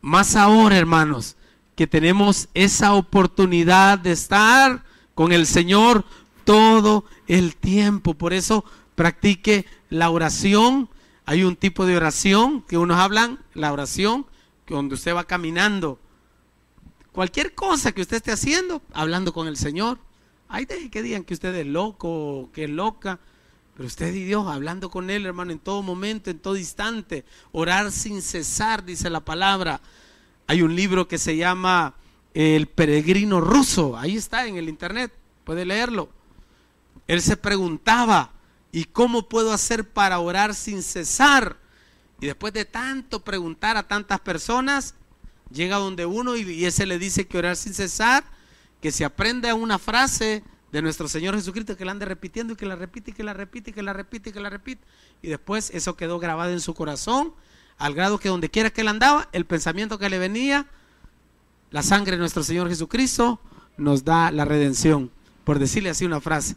Más 0.02 0.36
ahora, 0.36 0.78
hermanos, 0.78 1.38
que 1.76 1.88
tenemos 1.88 2.50
esa 2.54 2.94
oportunidad 2.94 3.98
de 3.98 4.12
estar 4.12 4.84
con 5.16 5.32
el 5.32 5.48
Señor 5.48 6.06
todo 6.50 7.06
el 7.28 7.56
tiempo. 7.58 8.16
Por 8.16 8.34
eso 8.34 8.66
practique 8.96 9.68
la 9.92 10.10
oración. 10.10 10.90
Hay 11.28 11.44
un 11.44 11.56
tipo 11.56 11.86
de 11.86 11.96
oración 11.96 12.64
que 12.64 12.80
unos 12.80 12.98
hablan, 12.98 13.38
la 13.54 13.72
oración, 13.72 14.26
que 14.66 14.74
donde 14.74 14.96
usted 14.96 15.14
va 15.14 15.26
caminando. 15.26 16.00
Cualquier 17.12 17.54
cosa 17.54 17.92
que 17.92 18.02
usted 18.02 18.18
esté 18.18 18.32
haciendo, 18.32 18.82
hablando 18.94 19.32
con 19.32 19.48
el 19.48 19.58
Señor. 19.58 20.00
Hay 20.48 20.66
deje 20.66 20.90
que 20.90 21.04
digan 21.04 21.24
que 21.24 21.36
usted 21.36 21.54
es 21.54 21.68
loco, 21.68 22.50
que 22.52 22.64
es 22.64 22.70
loca. 22.72 23.20
Pero 23.76 23.86
usted 23.86 24.12
y 24.12 24.24
Dios 24.24 24.48
hablando 24.48 24.90
con 24.90 25.12
Él, 25.12 25.28
hermano, 25.28 25.52
en 25.52 25.60
todo 25.60 25.84
momento, 25.84 26.32
en 26.32 26.40
todo 26.40 26.58
instante. 26.58 27.26
Orar 27.52 27.92
sin 27.92 28.24
cesar, 28.24 28.84
dice 28.84 29.12
la 29.12 29.20
palabra. 29.20 29.82
Hay 30.48 30.64
un 30.64 30.76
libro 30.76 31.08
que 31.08 31.20
se 31.20 31.38
llama 31.38 31.94
El 32.34 32.66
peregrino 32.66 33.40
ruso. 33.40 33.96
Ahí 33.96 34.18
está 34.18 34.48
en 34.48 34.58
el 34.58 34.68
internet. 34.68 35.14
Puede 35.44 35.64
leerlo. 35.64 36.10
Él 37.08 37.22
se 37.22 37.38
preguntaba, 37.38 38.32
¿y 38.72 38.86
cómo 38.86 39.28
puedo 39.28 39.52
hacer 39.52 39.88
para 39.88 40.20
orar 40.20 40.54
sin 40.54 40.84
cesar? 40.84 41.58
Y 42.20 42.28
después 42.28 42.54
de 42.54 42.66
tanto 42.66 43.24
preguntar 43.24 43.78
a 43.78 43.88
tantas 43.88 44.20
personas, 44.20 44.96
llega 45.52 45.78
donde 45.78 46.06
uno 46.06 46.36
y, 46.36 46.66
ese 46.66 46.86
le 46.86 47.00
dice 47.00 47.28
que 47.28 47.38
orar 47.38 47.56
sin 47.56 47.74
cesar, 47.74 48.24
que 48.82 48.92
se 48.92 49.06
aprende 49.06 49.52
una 49.54 49.80
frase 49.80 50.44
de 50.72 50.82
nuestro 50.82 51.08
Señor 51.08 51.36
Jesucristo 51.36 51.76
que 51.76 51.86
la 51.86 51.92
ande 51.92 52.06
repitiendo 52.06 52.54
y 52.54 52.56
que 52.56 52.66
la 52.66 52.76
repite 52.76 53.12
y 53.12 53.14
que 53.14 53.24
la 53.24 53.34
repite 53.34 53.72
y 53.72 53.74
que 53.74 53.82
la 53.82 53.94
repite 53.94 54.30
y 54.30 54.34
que 54.34 54.40
la 54.40 54.50
repite. 54.50 54.84
Y 55.22 55.30
después 55.30 55.72
eso 55.74 55.96
quedó 55.96 56.20
grabado 56.20 56.52
en 56.52 56.62
su 56.62 56.74
corazón, 56.74 57.34
al 57.78 57.94
grado 57.94 58.20
que 58.20 58.30
donde 58.30 58.50
quiera 58.50 58.70
que 58.70 58.82
él 58.82 58.88
andaba, 58.90 59.30
el 59.32 59.46
pensamiento 59.46 59.98
que 59.98 60.10
le 60.10 60.20
venía, 60.20 60.68
la 61.72 61.84
sangre 61.84 62.12
de 62.14 62.18
nuestro 62.20 62.44
Señor 62.44 62.68
Jesucristo 62.68 63.40
nos 63.78 64.04
da 64.04 64.32
la 64.32 64.46
redención, 64.46 65.12
por 65.44 65.60
decirle 65.60 65.90
así 65.90 66.06
una 66.06 66.20
frase. 66.20 66.56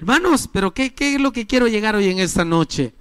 Hermanos, 0.00 0.48
pero 0.50 0.72
¿qué, 0.72 0.94
¿qué, 0.94 1.16
es 1.16 1.20
lo 1.20 1.30
que 1.30 1.46
quiero 1.46 1.68
llegar 1.68 1.94
hoy 1.94 2.08
en 2.08 2.20
esta 2.20 2.42
noche? 2.42 2.94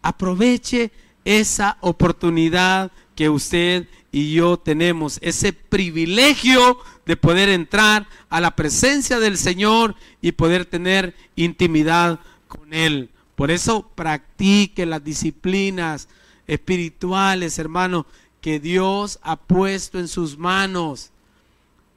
Aproveche 0.00 0.92
esa 1.24 1.76
oportunidad 1.80 2.92
que 3.16 3.28
usted 3.28 3.88
y 4.12 4.32
yo 4.32 4.56
tenemos, 4.56 5.18
ese 5.22 5.52
privilegio 5.52 6.78
de 7.04 7.16
poder 7.16 7.48
entrar 7.48 8.06
a 8.28 8.40
la 8.40 8.54
presencia 8.54 9.18
del 9.18 9.38
Señor 9.38 9.96
y 10.22 10.30
poder 10.30 10.66
tener 10.66 11.16
intimidad 11.34 12.20
con 12.46 12.72
Él. 12.72 13.10
Por 13.34 13.50
eso 13.50 13.90
practique 13.96 14.86
las 14.86 15.02
disciplinas 15.02 16.06
espirituales, 16.46 17.58
hermanos, 17.58 18.06
que 18.40 18.60
Dios 18.60 19.18
ha 19.22 19.34
puesto 19.34 19.98
en 19.98 20.06
sus 20.06 20.38
manos. 20.38 21.10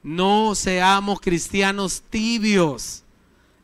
No 0.02 0.56
seamos 0.56 1.20
cristianos 1.20 2.02
tibios. 2.10 3.04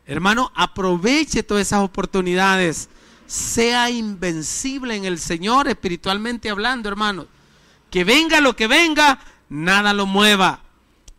Hermano, 0.07 0.53
aproveche 0.55 1.42
todas 1.42 1.66
esas 1.66 1.83
oportunidades. 1.83 2.88
Sea 3.27 3.90
invencible 3.90 4.95
en 4.95 5.05
el 5.05 5.19
Señor, 5.19 5.66
espiritualmente 5.69 6.49
hablando, 6.49 6.88
hermano. 6.88 7.27
Que 7.90 8.05
venga 8.05 8.40
lo 8.40 8.55
que 8.55 8.69
venga, 8.69 9.19
nada 9.49 9.92
lo 9.92 10.07
mueva. 10.07 10.62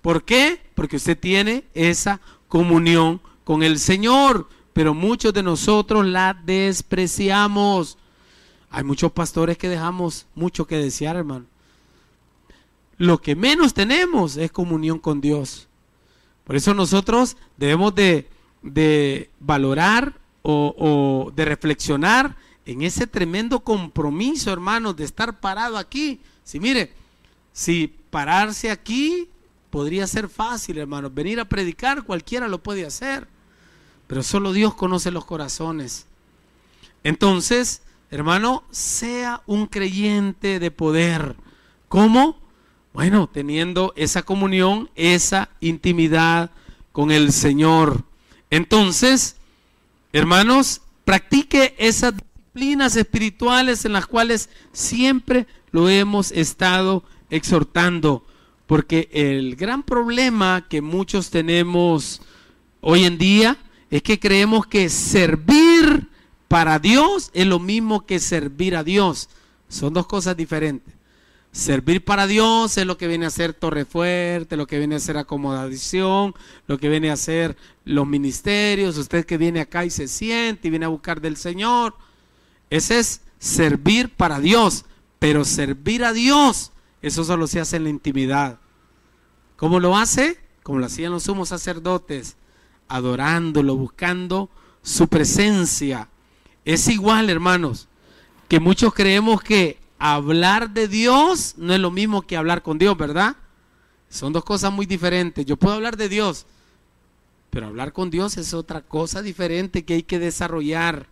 ¿Por 0.02 0.24
qué? 0.24 0.62
Porque 0.74 0.96
usted 0.96 1.20
tiene 1.20 1.66
esa 1.74 2.22
comunión 2.48 3.20
con 3.44 3.62
el 3.62 3.78
Señor. 3.78 4.48
Pero 4.72 4.94
muchos 4.94 5.34
de 5.34 5.44
nosotros 5.44 6.06
la 6.06 6.34
despreciamos. 6.34 7.98
Hay 8.70 8.84
muchos 8.84 9.12
pastores 9.12 9.58
que 9.58 9.68
dejamos 9.68 10.28
mucho 10.34 10.66
que 10.66 10.78
desear, 10.78 11.18
hermano. 11.18 11.46
Lo 12.98 13.22
que 13.22 13.36
menos 13.36 13.74
tenemos 13.74 14.38
es 14.38 14.52
comunión 14.52 15.00
con 15.00 15.20
Dios. 15.20 15.68
Por 16.46 16.56
eso 16.56 16.74
nosotros 16.74 17.36
debemos 17.58 17.94
de, 17.94 18.30
de 18.62 19.30
valorar 19.40 20.14
o, 20.42 21.32
de 21.36 21.46
reflexionar 21.46 22.36
en 22.66 22.82
ese 22.82 23.08
tremendo 23.08 23.62
compromiso, 23.62 24.52
hermanos, 24.52 24.96
de 24.96 25.04
estar 25.04 25.40
parado 25.40 25.78
aquí. 25.78 26.20
Si 26.44 26.60
mire, 26.60 26.94
si 27.52 27.94
pararse 28.10 28.72
aquí 28.72 29.30
podría 29.70 30.08
ser 30.08 30.30
fácil, 30.30 30.78
hermanos, 30.78 31.14
venir 31.14 31.40
a 31.40 31.46
predicar, 31.46 32.04
cualquiera 32.04 32.48
lo 32.48 32.64
puede 32.64 32.86
hacer, 32.86 33.28
pero 34.08 34.24
solo 34.24 34.54
Dios 34.54 34.74
conoce 34.76 35.12
los 35.12 35.26
corazones. 35.26 36.06
Entonces, 37.04 37.82
hermano, 38.10 38.64
sea 38.72 39.42
un 39.46 39.68
creyente 39.68 40.60
de 40.60 40.72
poder. 40.72 41.36
¿Cómo? 41.88 42.38
Bueno, 42.94 43.30
teniendo 43.32 43.94
esa 43.96 44.24
comunión, 44.24 44.90
esa 44.96 45.50
intimidad 45.60 46.52
con 46.92 47.12
el 47.12 47.32
Señor. 47.32 48.04
Entonces, 48.50 49.36
hermanos, 50.14 50.82
practique 51.06 51.76
esas 51.78 52.14
disciplinas 52.16 52.96
espirituales 52.96 53.86
en 53.86 53.94
las 53.94 54.08
cuales 54.08 54.50
siempre 54.72 55.48
lo 55.72 55.90
hemos 55.90 56.32
estado 56.32 57.04
exhortando. 57.30 58.26
Porque 58.66 59.10
el 59.14 59.56
gran 59.56 59.84
problema 59.84 60.66
que 60.70 60.82
muchos 60.82 61.30
tenemos 61.30 62.22
hoy 62.82 63.06
en 63.06 63.18
día 63.18 63.58
es 63.90 64.02
que 64.02 64.20
creemos 64.20 64.68
que 64.68 64.90
servir 64.90 66.10
para 66.48 66.80
Dios 66.80 67.30
es 67.34 67.46
lo 67.48 67.60
mismo 67.60 68.06
que 68.06 68.20
servir 68.20 68.76
a 68.76 68.84
Dios. 68.84 69.30
Son 69.70 69.94
dos 69.94 70.08
cosas 70.08 70.36
diferentes. 70.36 70.97
Servir 71.58 72.06
para 72.06 72.28
Dios 72.28 72.78
es 72.78 72.86
lo 72.86 73.00
que 73.00 73.08
viene 73.08 73.26
a 73.26 73.32
ser 73.32 73.52
torre 73.52 73.84
fuerte, 73.84 74.56
lo 74.56 74.68
que 74.68 74.78
viene 74.78 74.94
a 74.94 75.00
ser 75.00 75.18
acomodación, 75.18 76.36
lo 76.68 76.78
que 76.78 76.88
viene 76.88 77.10
a 77.10 77.18
ser 77.18 77.58
los 77.84 78.06
ministerios, 78.06 78.96
usted 78.96 79.26
que 79.26 79.40
viene 79.40 79.62
acá 79.62 79.84
y 79.84 79.90
se 79.90 80.08
siente 80.08 80.68
y 80.68 80.70
viene 80.70 80.86
a 80.86 80.90
buscar 80.90 81.20
del 81.20 81.36
Señor. 81.36 81.96
Ese 82.70 83.00
es 83.00 83.22
servir 83.40 84.14
para 84.14 84.40
Dios, 84.40 84.86
pero 85.18 85.44
servir 85.46 86.06
a 86.06 86.14
Dios, 86.14 86.74
eso 87.02 87.24
solo 87.24 87.48
se 87.48 87.60
hace 87.60 87.78
en 87.78 87.86
la 87.86 87.90
intimidad. 87.90 88.60
¿Cómo 89.56 89.80
lo 89.80 89.98
hace? 89.98 90.40
Como 90.62 90.78
lo 90.78 90.86
hacían 90.86 91.12
los 91.12 91.24
sumos 91.24 91.50
sacerdotes, 91.50 92.38
adorándolo, 92.88 93.76
buscando 93.76 94.52
su 94.84 95.08
presencia. 95.08 96.08
Es 96.66 96.88
igual, 96.88 97.32
hermanos, 97.32 97.88
que 98.48 98.60
muchos 98.60 98.94
creemos 98.94 99.42
que 99.42 99.87
hablar 100.00 100.72
de 100.72 100.88
Dios 100.88 101.56
no 101.58 101.74
es 101.74 101.80
lo 101.80 101.92
mismo 101.92 102.22
que 102.22 102.38
hablar 102.38 102.62
con 102.62 102.78
Dios, 102.78 102.98
¿verdad? 102.98 103.36
Son 104.10 104.34
dos 104.34 104.44
cosas 104.44 104.72
muy 104.72 104.86
diferentes. 104.86 105.46
Yo 105.46 105.58
puedo 105.58 105.76
hablar 105.76 105.98
de 105.98 106.10
Dios, 106.10 106.46
pero 107.50 107.68
hablar 107.68 107.94
con 107.94 108.10
Dios 108.10 108.38
es 108.38 108.54
otra 108.54 108.82
cosa 108.82 109.22
diferente 109.22 109.84
que 109.84 109.96
hay 109.96 110.04
que 110.04 110.20
desarrollar. 110.20 111.08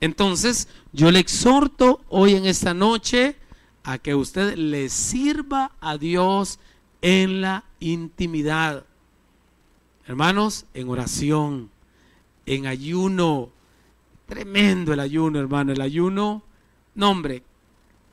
Entonces, 0.00 0.68
yo 0.92 1.10
le 1.10 1.18
exhorto 1.18 2.00
hoy 2.08 2.34
en 2.34 2.46
esta 2.46 2.72
noche 2.72 3.36
a 3.84 3.98
que 3.98 4.14
usted 4.14 4.56
le 4.56 4.88
sirva 4.88 5.72
a 5.80 5.98
Dios 5.98 6.58
en 7.02 7.40
la 7.40 7.64
intimidad. 7.80 8.84
Hermanos, 10.06 10.66
en 10.74 10.88
oración, 10.88 11.70
en 12.46 12.66
ayuno. 12.66 13.50
Tremendo 14.26 14.92
el 14.92 15.00
ayuno, 15.00 15.38
hermano. 15.38 15.72
El 15.72 15.80
ayuno, 15.80 16.42
no 16.94 17.10
hombre, 17.10 17.42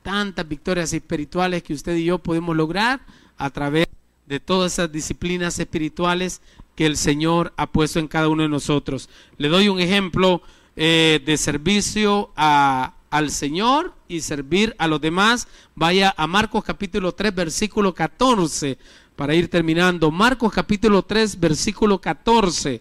tantas 0.02 0.46
victorias 0.48 0.92
espirituales 0.92 1.62
que 1.62 1.74
usted 1.74 1.96
y 1.96 2.04
yo 2.04 2.18
podemos 2.18 2.56
lograr 2.56 3.00
a 3.36 3.50
través 3.50 3.86
de 4.26 4.40
todas 4.40 4.72
esas 4.72 4.92
disciplinas 4.92 5.58
espirituales 5.58 6.42
que 6.74 6.86
el 6.86 6.96
Señor 6.96 7.52
ha 7.56 7.66
puesto 7.66 7.98
en 7.98 8.08
cada 8.08 8.28
uno 8.28 8.42
de 8.42 8.48
nosotros. 8.48 9.08
Le 9.36 9.48
doy 9.48 9.68
un 9.68 9.80
ejemplo 9.80 10.42
eh, 10.76 11.20
de 11.24 11.36
servicio 11.36 12.30
a, 12.36 12.94
al 13.10 13.30
Señor 13.30 13.94
y 14.06 14.20
servir 14.20 14.74
a 14.78 14.86
los 14.86 15.00
demás. 15.00 15.48
Vaya 15.74 16.14
a 16.16 16.26
Marcos 16.26 16.62
capítulo 16.64 17.12
3, 17.12 17.34
versículo 17.34 17.94
14, 17.94 18.78
para 19.16 19.34
ir 19.34 19.48
terminando. 19.48 20.10
Marcos 20.10 20.52
capítulo 20.52 21.02
3, 21.02 21.40
versículo 21.40 22.00
14. 22.00 22.80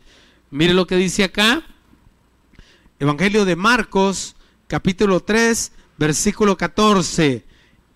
Mire 0.52 0.74
lo 0.74 0.86
que 0.86 0.96
dice 0.96 1.24
acá. 1.24 1.64
Evangelio 3.00 3.46
de 3.46 3.56
Marcos, 3.56 4.36
capítulo 4.68 5.20
3, 5.20 5.72
versículo 5.98 6.58
14. 6.58 7.46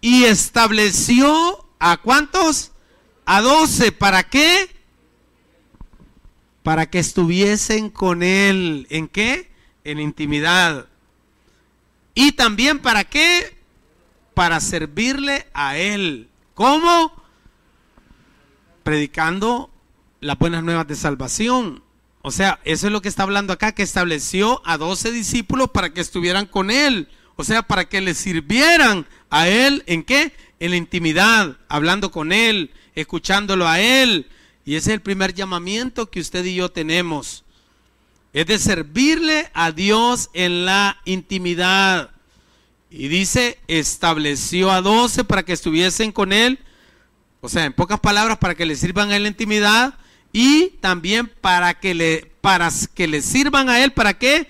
Y 0.01 0.23
estableció 0.23 1.65
a 1.79 1.97
cuántos? 1.97 2.71
A 3.25 3.41
doce. 3.41 3.91
¿Para 3.91 4.23
qué? 4.23 4.69
Para 6.63 6.89
que 6.89 6.99
estuviesen 6.99 7.89
con 7.89 8.23
él. 8.23 8.87
¿En 8.89 9.07
qué? 9.07 9.51
En 9.83 9.99
intimidad. 9.99 10.87
Y 12.13 12.33
también 12.33 12.79
para 12.79 13.03
qué? 13.03 13.55
Para 14.33 14.59
servirle 14.59 15.47
a 15.53 15.77
él. 15.77 16.29
¿Cómo? 16.53 17.13
Predicando 18.83 19.69
las 20.19 20.37
buenas 20.37 20.63
nuevas 20.63 20.87
de 20.87 20.95
salvación. 20.95 21.83
O 22.21 22.31
sea, 22.31 22.59
eso 22.63 22.87
es 22.87 22.93
lo 22.93 23.01
que 23.01 23.09
está 23.09 23.23
hablando 23.23 23.53
acá, 23.53 23.71
que 23.71 23.83
estableció 23.83 24.61
a 24.65 24.77
doce 24.77 25.11
discípulos 25.11 25.71
para 25.71 25.91
que 25.91 26.01
estuvieran 26.01 26.45
con 26.45 26.69
él. 26.69 27.07
O 27.41 27.43
sea, 27.43 27.63
para 27.63 27.89
que 27.89 28.01
le 28.01 28.13
sirvieran 28.13 29.07
a 29.31 29.47
Él, 29.47 29.83
¿en 29.87 30.03
qué? 30.03 30.31
En 30.59 30.69
la 30.69 30.77
intimidad, 30.77 31.57
hablando 31.69 32.11
con 32.11 32.31
Él, 32.31 32.69
escuchándolo 32.93 33.67
a 33.67 33.79
Él. 33.79 34.29
Y 34.63 34.75
ese 34.75 34.91
es 34.91 34.93
el 34.93 35.01
primer 35.01 35.33
llamamiento 35.33 36.11
que 36.11 36.19
usted 36.19 36.45
y 36.45 36.53
yo 36.53 36.69
tenemos. 36.69 37.43
Es 38.31 38.45
de 38.45 38.59
servirle 38.59 39.49
a 39.55 39.71
Dios 39.71 40.29
en 40.33 40.65
la 40.65 41.01
intimidad. 41.03 42.11
Y 42.91 43.07
dice, 43.07 43.57
estableció 43.67 44.69
a 44.69 44.83
doce 44.83 45.23
para 45.23 45.41
que 45.41 45.53
estuviesen 45.53 46.11
con 46.11 46.33
Él. 46.33 46.59
O 47.39 47.49
sea, 47.49 47.65
en 47.65 47.73
pocas 47.73 47.99
palabras, 47.99 48.37
para 48.37 48.53
que 48.53 48.67
le 48.67 48.75
sirvan 48.75 49.11
en 49.11 49.23
la 49.23 49.29
intimidad. 49.29 49.95
Y 50.31 50.75
también 50.79 51.25
para 51.41 51.73
que 51.73 51.95
le, 51.95 52.31
para 52.39 52.69
que 52.93 53.07
le 53.07 53.23
sirvan 53.23 53.67
a 53.67 53.83
Él, 53.83 53.93
¿para 53.93 54.13
qué? 54.13 54.47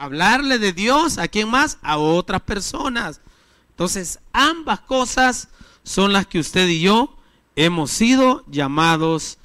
Hablarle 0.00 0.58
de 0.58 0.72
Dios 0.72 1.18
a 1.18 1.28
quién 1.28 1.50
más? 1.50 1.78
A 1.82 1.98
otras 1.98 2.40
personas. 2.40 3.20
Entonces, 3.68 4.18
ambas 4.32 4.80
cosas 4.80 5.48
son 5.82 6.14
las 6.14 6.26
que 6.26 6.38
usted 6.38 6.66
y 6.68 6.80
yo 6.80 7.16
hemos 7.54 7.90
sido 7.90 8.42
llamados 8.50 9.38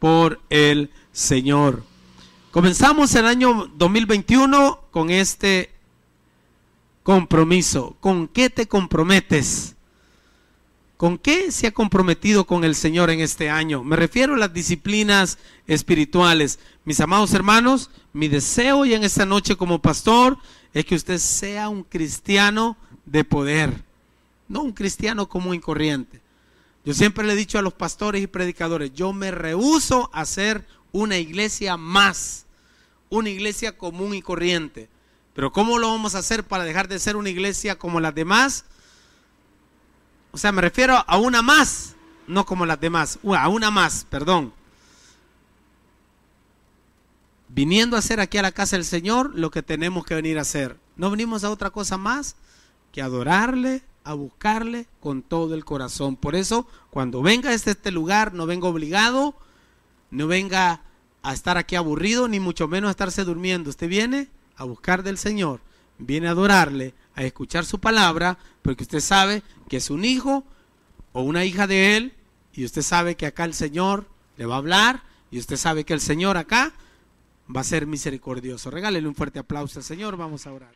por 0.00 0.40
el 0.50 0.90
Señor. 1.12 1.84
Comenzamos 2.50 3.14
el 3.14 3.26
año 3.26 3.70
2021 3.76 4.80
con 4.90 5.10
este 5.10 5.72
compromiso. 7.04 7.96
¿Con 8.00 8.26
qué 8.26 8.50
te 8.50 8.66
comprometes? 8.66 9.76
¿Con 11.00 11.16
qué 11.16 11.50
se 11.50 11.66
ha 11.66 11.70
comprometido 11.72 12.44
con 12.44 12.62
el 12.62 12.74
Señor 12.74 13.08
en 13.08 13.20
este 13.20 13.48
año? 13.48 13.82
Me 13.82 13.96
refiero 13.96 14.34
a 14.34 14.36
las 14.36 14.52
disciplinas 14.52 15.38
espirituales. 15.66 16.58
Mis 16.84 17.00
amados 17.00 17.32
hermanos, 17.32 17.88
mi 18.12 18.28
deseo 18.28 18.84
y 18.84 18.92
en 18.92 19.02
esta 19.02 19.24
noche 19.24 19.56
como 19.56 19.80
pastor 19.80 20.36
es 20.74 20.84
que 20.84 20.94
usted 20.94 21.16
sea 21.16 21.70
un 21.70 21.84
cristiano 21.84 22.76
de 23.06 23.24
poder, 23.24 23.82
no 24.46 24.60
un 24.60 24.72
cristiano 24.72 25.26
común 25.26 25.54
y 25.54 25.60
corriente. 25.60 26.20
Yo 26.84 26.92
siempre 26.92 27.26
le 27.26 27.32
he 27.32 27.36
dicho 27.36 27.58
a 27.58 27.62
los 27.62 27.72
pastores 27.72 28.22
y 28.22 28.26
predicadores, 28.26 28.92
yo 28.92 29.14
me 29.14 29.30
rehuso 29.30 30.10
a 30.12 30.26
ser 30.26 30.66
una 30.92 31.16
iglesia 31.16 31.78
más, 31.78 32.44
una 33.08 33.30
iglesia 33.30 33.78
común 33.78 34.14
y 34.14 34.20
corriente. 34.20 34.90
Pero 35.32 35.50
¿cómo 35.50 35.78
lo 35.78 35.88
vamos 35.88 36.14
a 36.14 36.18
hacer 36.18 36.44
para 36.44 36.64
dejar 36.64 36.88
de 36.88 36.98
ser 36.98 37.16
una 37.16 37.30
iglesia 37.30 37.78
como 37.78 38.00
las 38.00 38.14
demás? 38.14 38.66
O 40.32 40.38
sea, 40.38 40.52
me 40.52 40.62
refiero 40.62 41.04
a 41.06 41.18
una 41.18 41.42
más, 41.42 41.96
no 42.26 42.46
como 42.46 42.66
las 42.66 42.80
demás, 42.80 43.18
a 43.36 43.48
una 43.48 43.70
más, 43.70 44.06
perdón. 44.08 44.52
Viniendo 47.48 47.96
a 47.96 47.98
hacer 47.98 48.20
aquí 48.20 48.38
a 48.38 48.42
la 48.42 48.52
casa 48.52 48.76
del 48.76 48.84
Señor 48.84 49.34
lo 49.34 49.50
que 49.50 49.62
tenemos 49.62 50.04
que 50.04 50.14
venir 50.14 50.38
a 50.38 50.42
hacer. 50.42 50.76
No 50.96 51.10
venimos 51.10 51.42
a 51.42 51.50
otra 51.50 51.70
cosa 51.70 51.96
más 51.96 52.36
que 52.92 53.02
adorarle, 53.02 53.82
a 54.04 54.14
buscarle 54.14 54.86
con 55.00 55.22
todo 55.22 55.54
el 55.54 55.64
corazón. 55.64 56.16
Por 56.16 56.36
eso, 56.36 56.66
cuando 56.90 57.22
venga 57.22 57.50
a 57.50 57.54
este, 57.54 57.72
este 57.72 57.90
lugar, 57.90 58.32
no 58.34 58.46
venga 58.46 58.68
obligado, 58.68 59.34
no 60.10 60.26
venga 60.26 60.82
a 61.22 61.32
estar 61.32 61.58
aquí 61.58 61.76
aburrido, 61.76 62.28
ni 62.28 62.40
mucho 62.40 62.68
menos 62.68 62.88
a 62.88 62.92
estarse 62.92 63.24
durmiendo. 63.24 63.70
Usted 63.70 63.88
viene 63.88 64.28
a 64.56 64.64
buscar 64.64 65.02
del 65.02 65.18
Señor, 65.18 65.60
viene 66.00 66.28
a 66.28 66.32
adorarle, 66.32 66.94
a 67.14 67.22
escuchar 67.22 67.64
su 67.64 67.78
palabra, 67.78 68.38
porque 68.62 68.82
usted 68.82 69.00
sabe 69.00 69.42
que 69.68 69.76
es 69.76 69.90
un 69.90 70.04
hijo 70.04 70.44
o 71.12 71.22
una 71.22 71.44
hija 71.44 71.66
de 71.66 71.96
él, 71.96 72.14
y 72.52 72.64
usted 72.64 72.82
sabe 72.82 73.16
que 73.16 73.26
acá 73.26 73.44
el 73.44 73.54
Señor 73.54 74.08
le 74.36 74.46
va 74.46 74.56
a 74.56 74.58
hablar, 74.58 75.02
y 75.30 75.38
usted 75.38 75.56
sabe 75.56 75.84
que 75.84 75.94
el 75.94 76.00
Señor 76.00 76.36
acá 76.36 76.72
va 77.54 77.60
a 77.60 77.64
ser 77.64 77.86
misericordioso. 77.86 78.70
Regálele 78.70 79.06
un 79.08 79.14
fuerte 79.14 79.38
aplauso 79.38 79.78
al 79.78 79.84
Señor, 79.84 80.16
vamos 80.16 80.46
a 80.46 80.52
orar. 80.52 80.68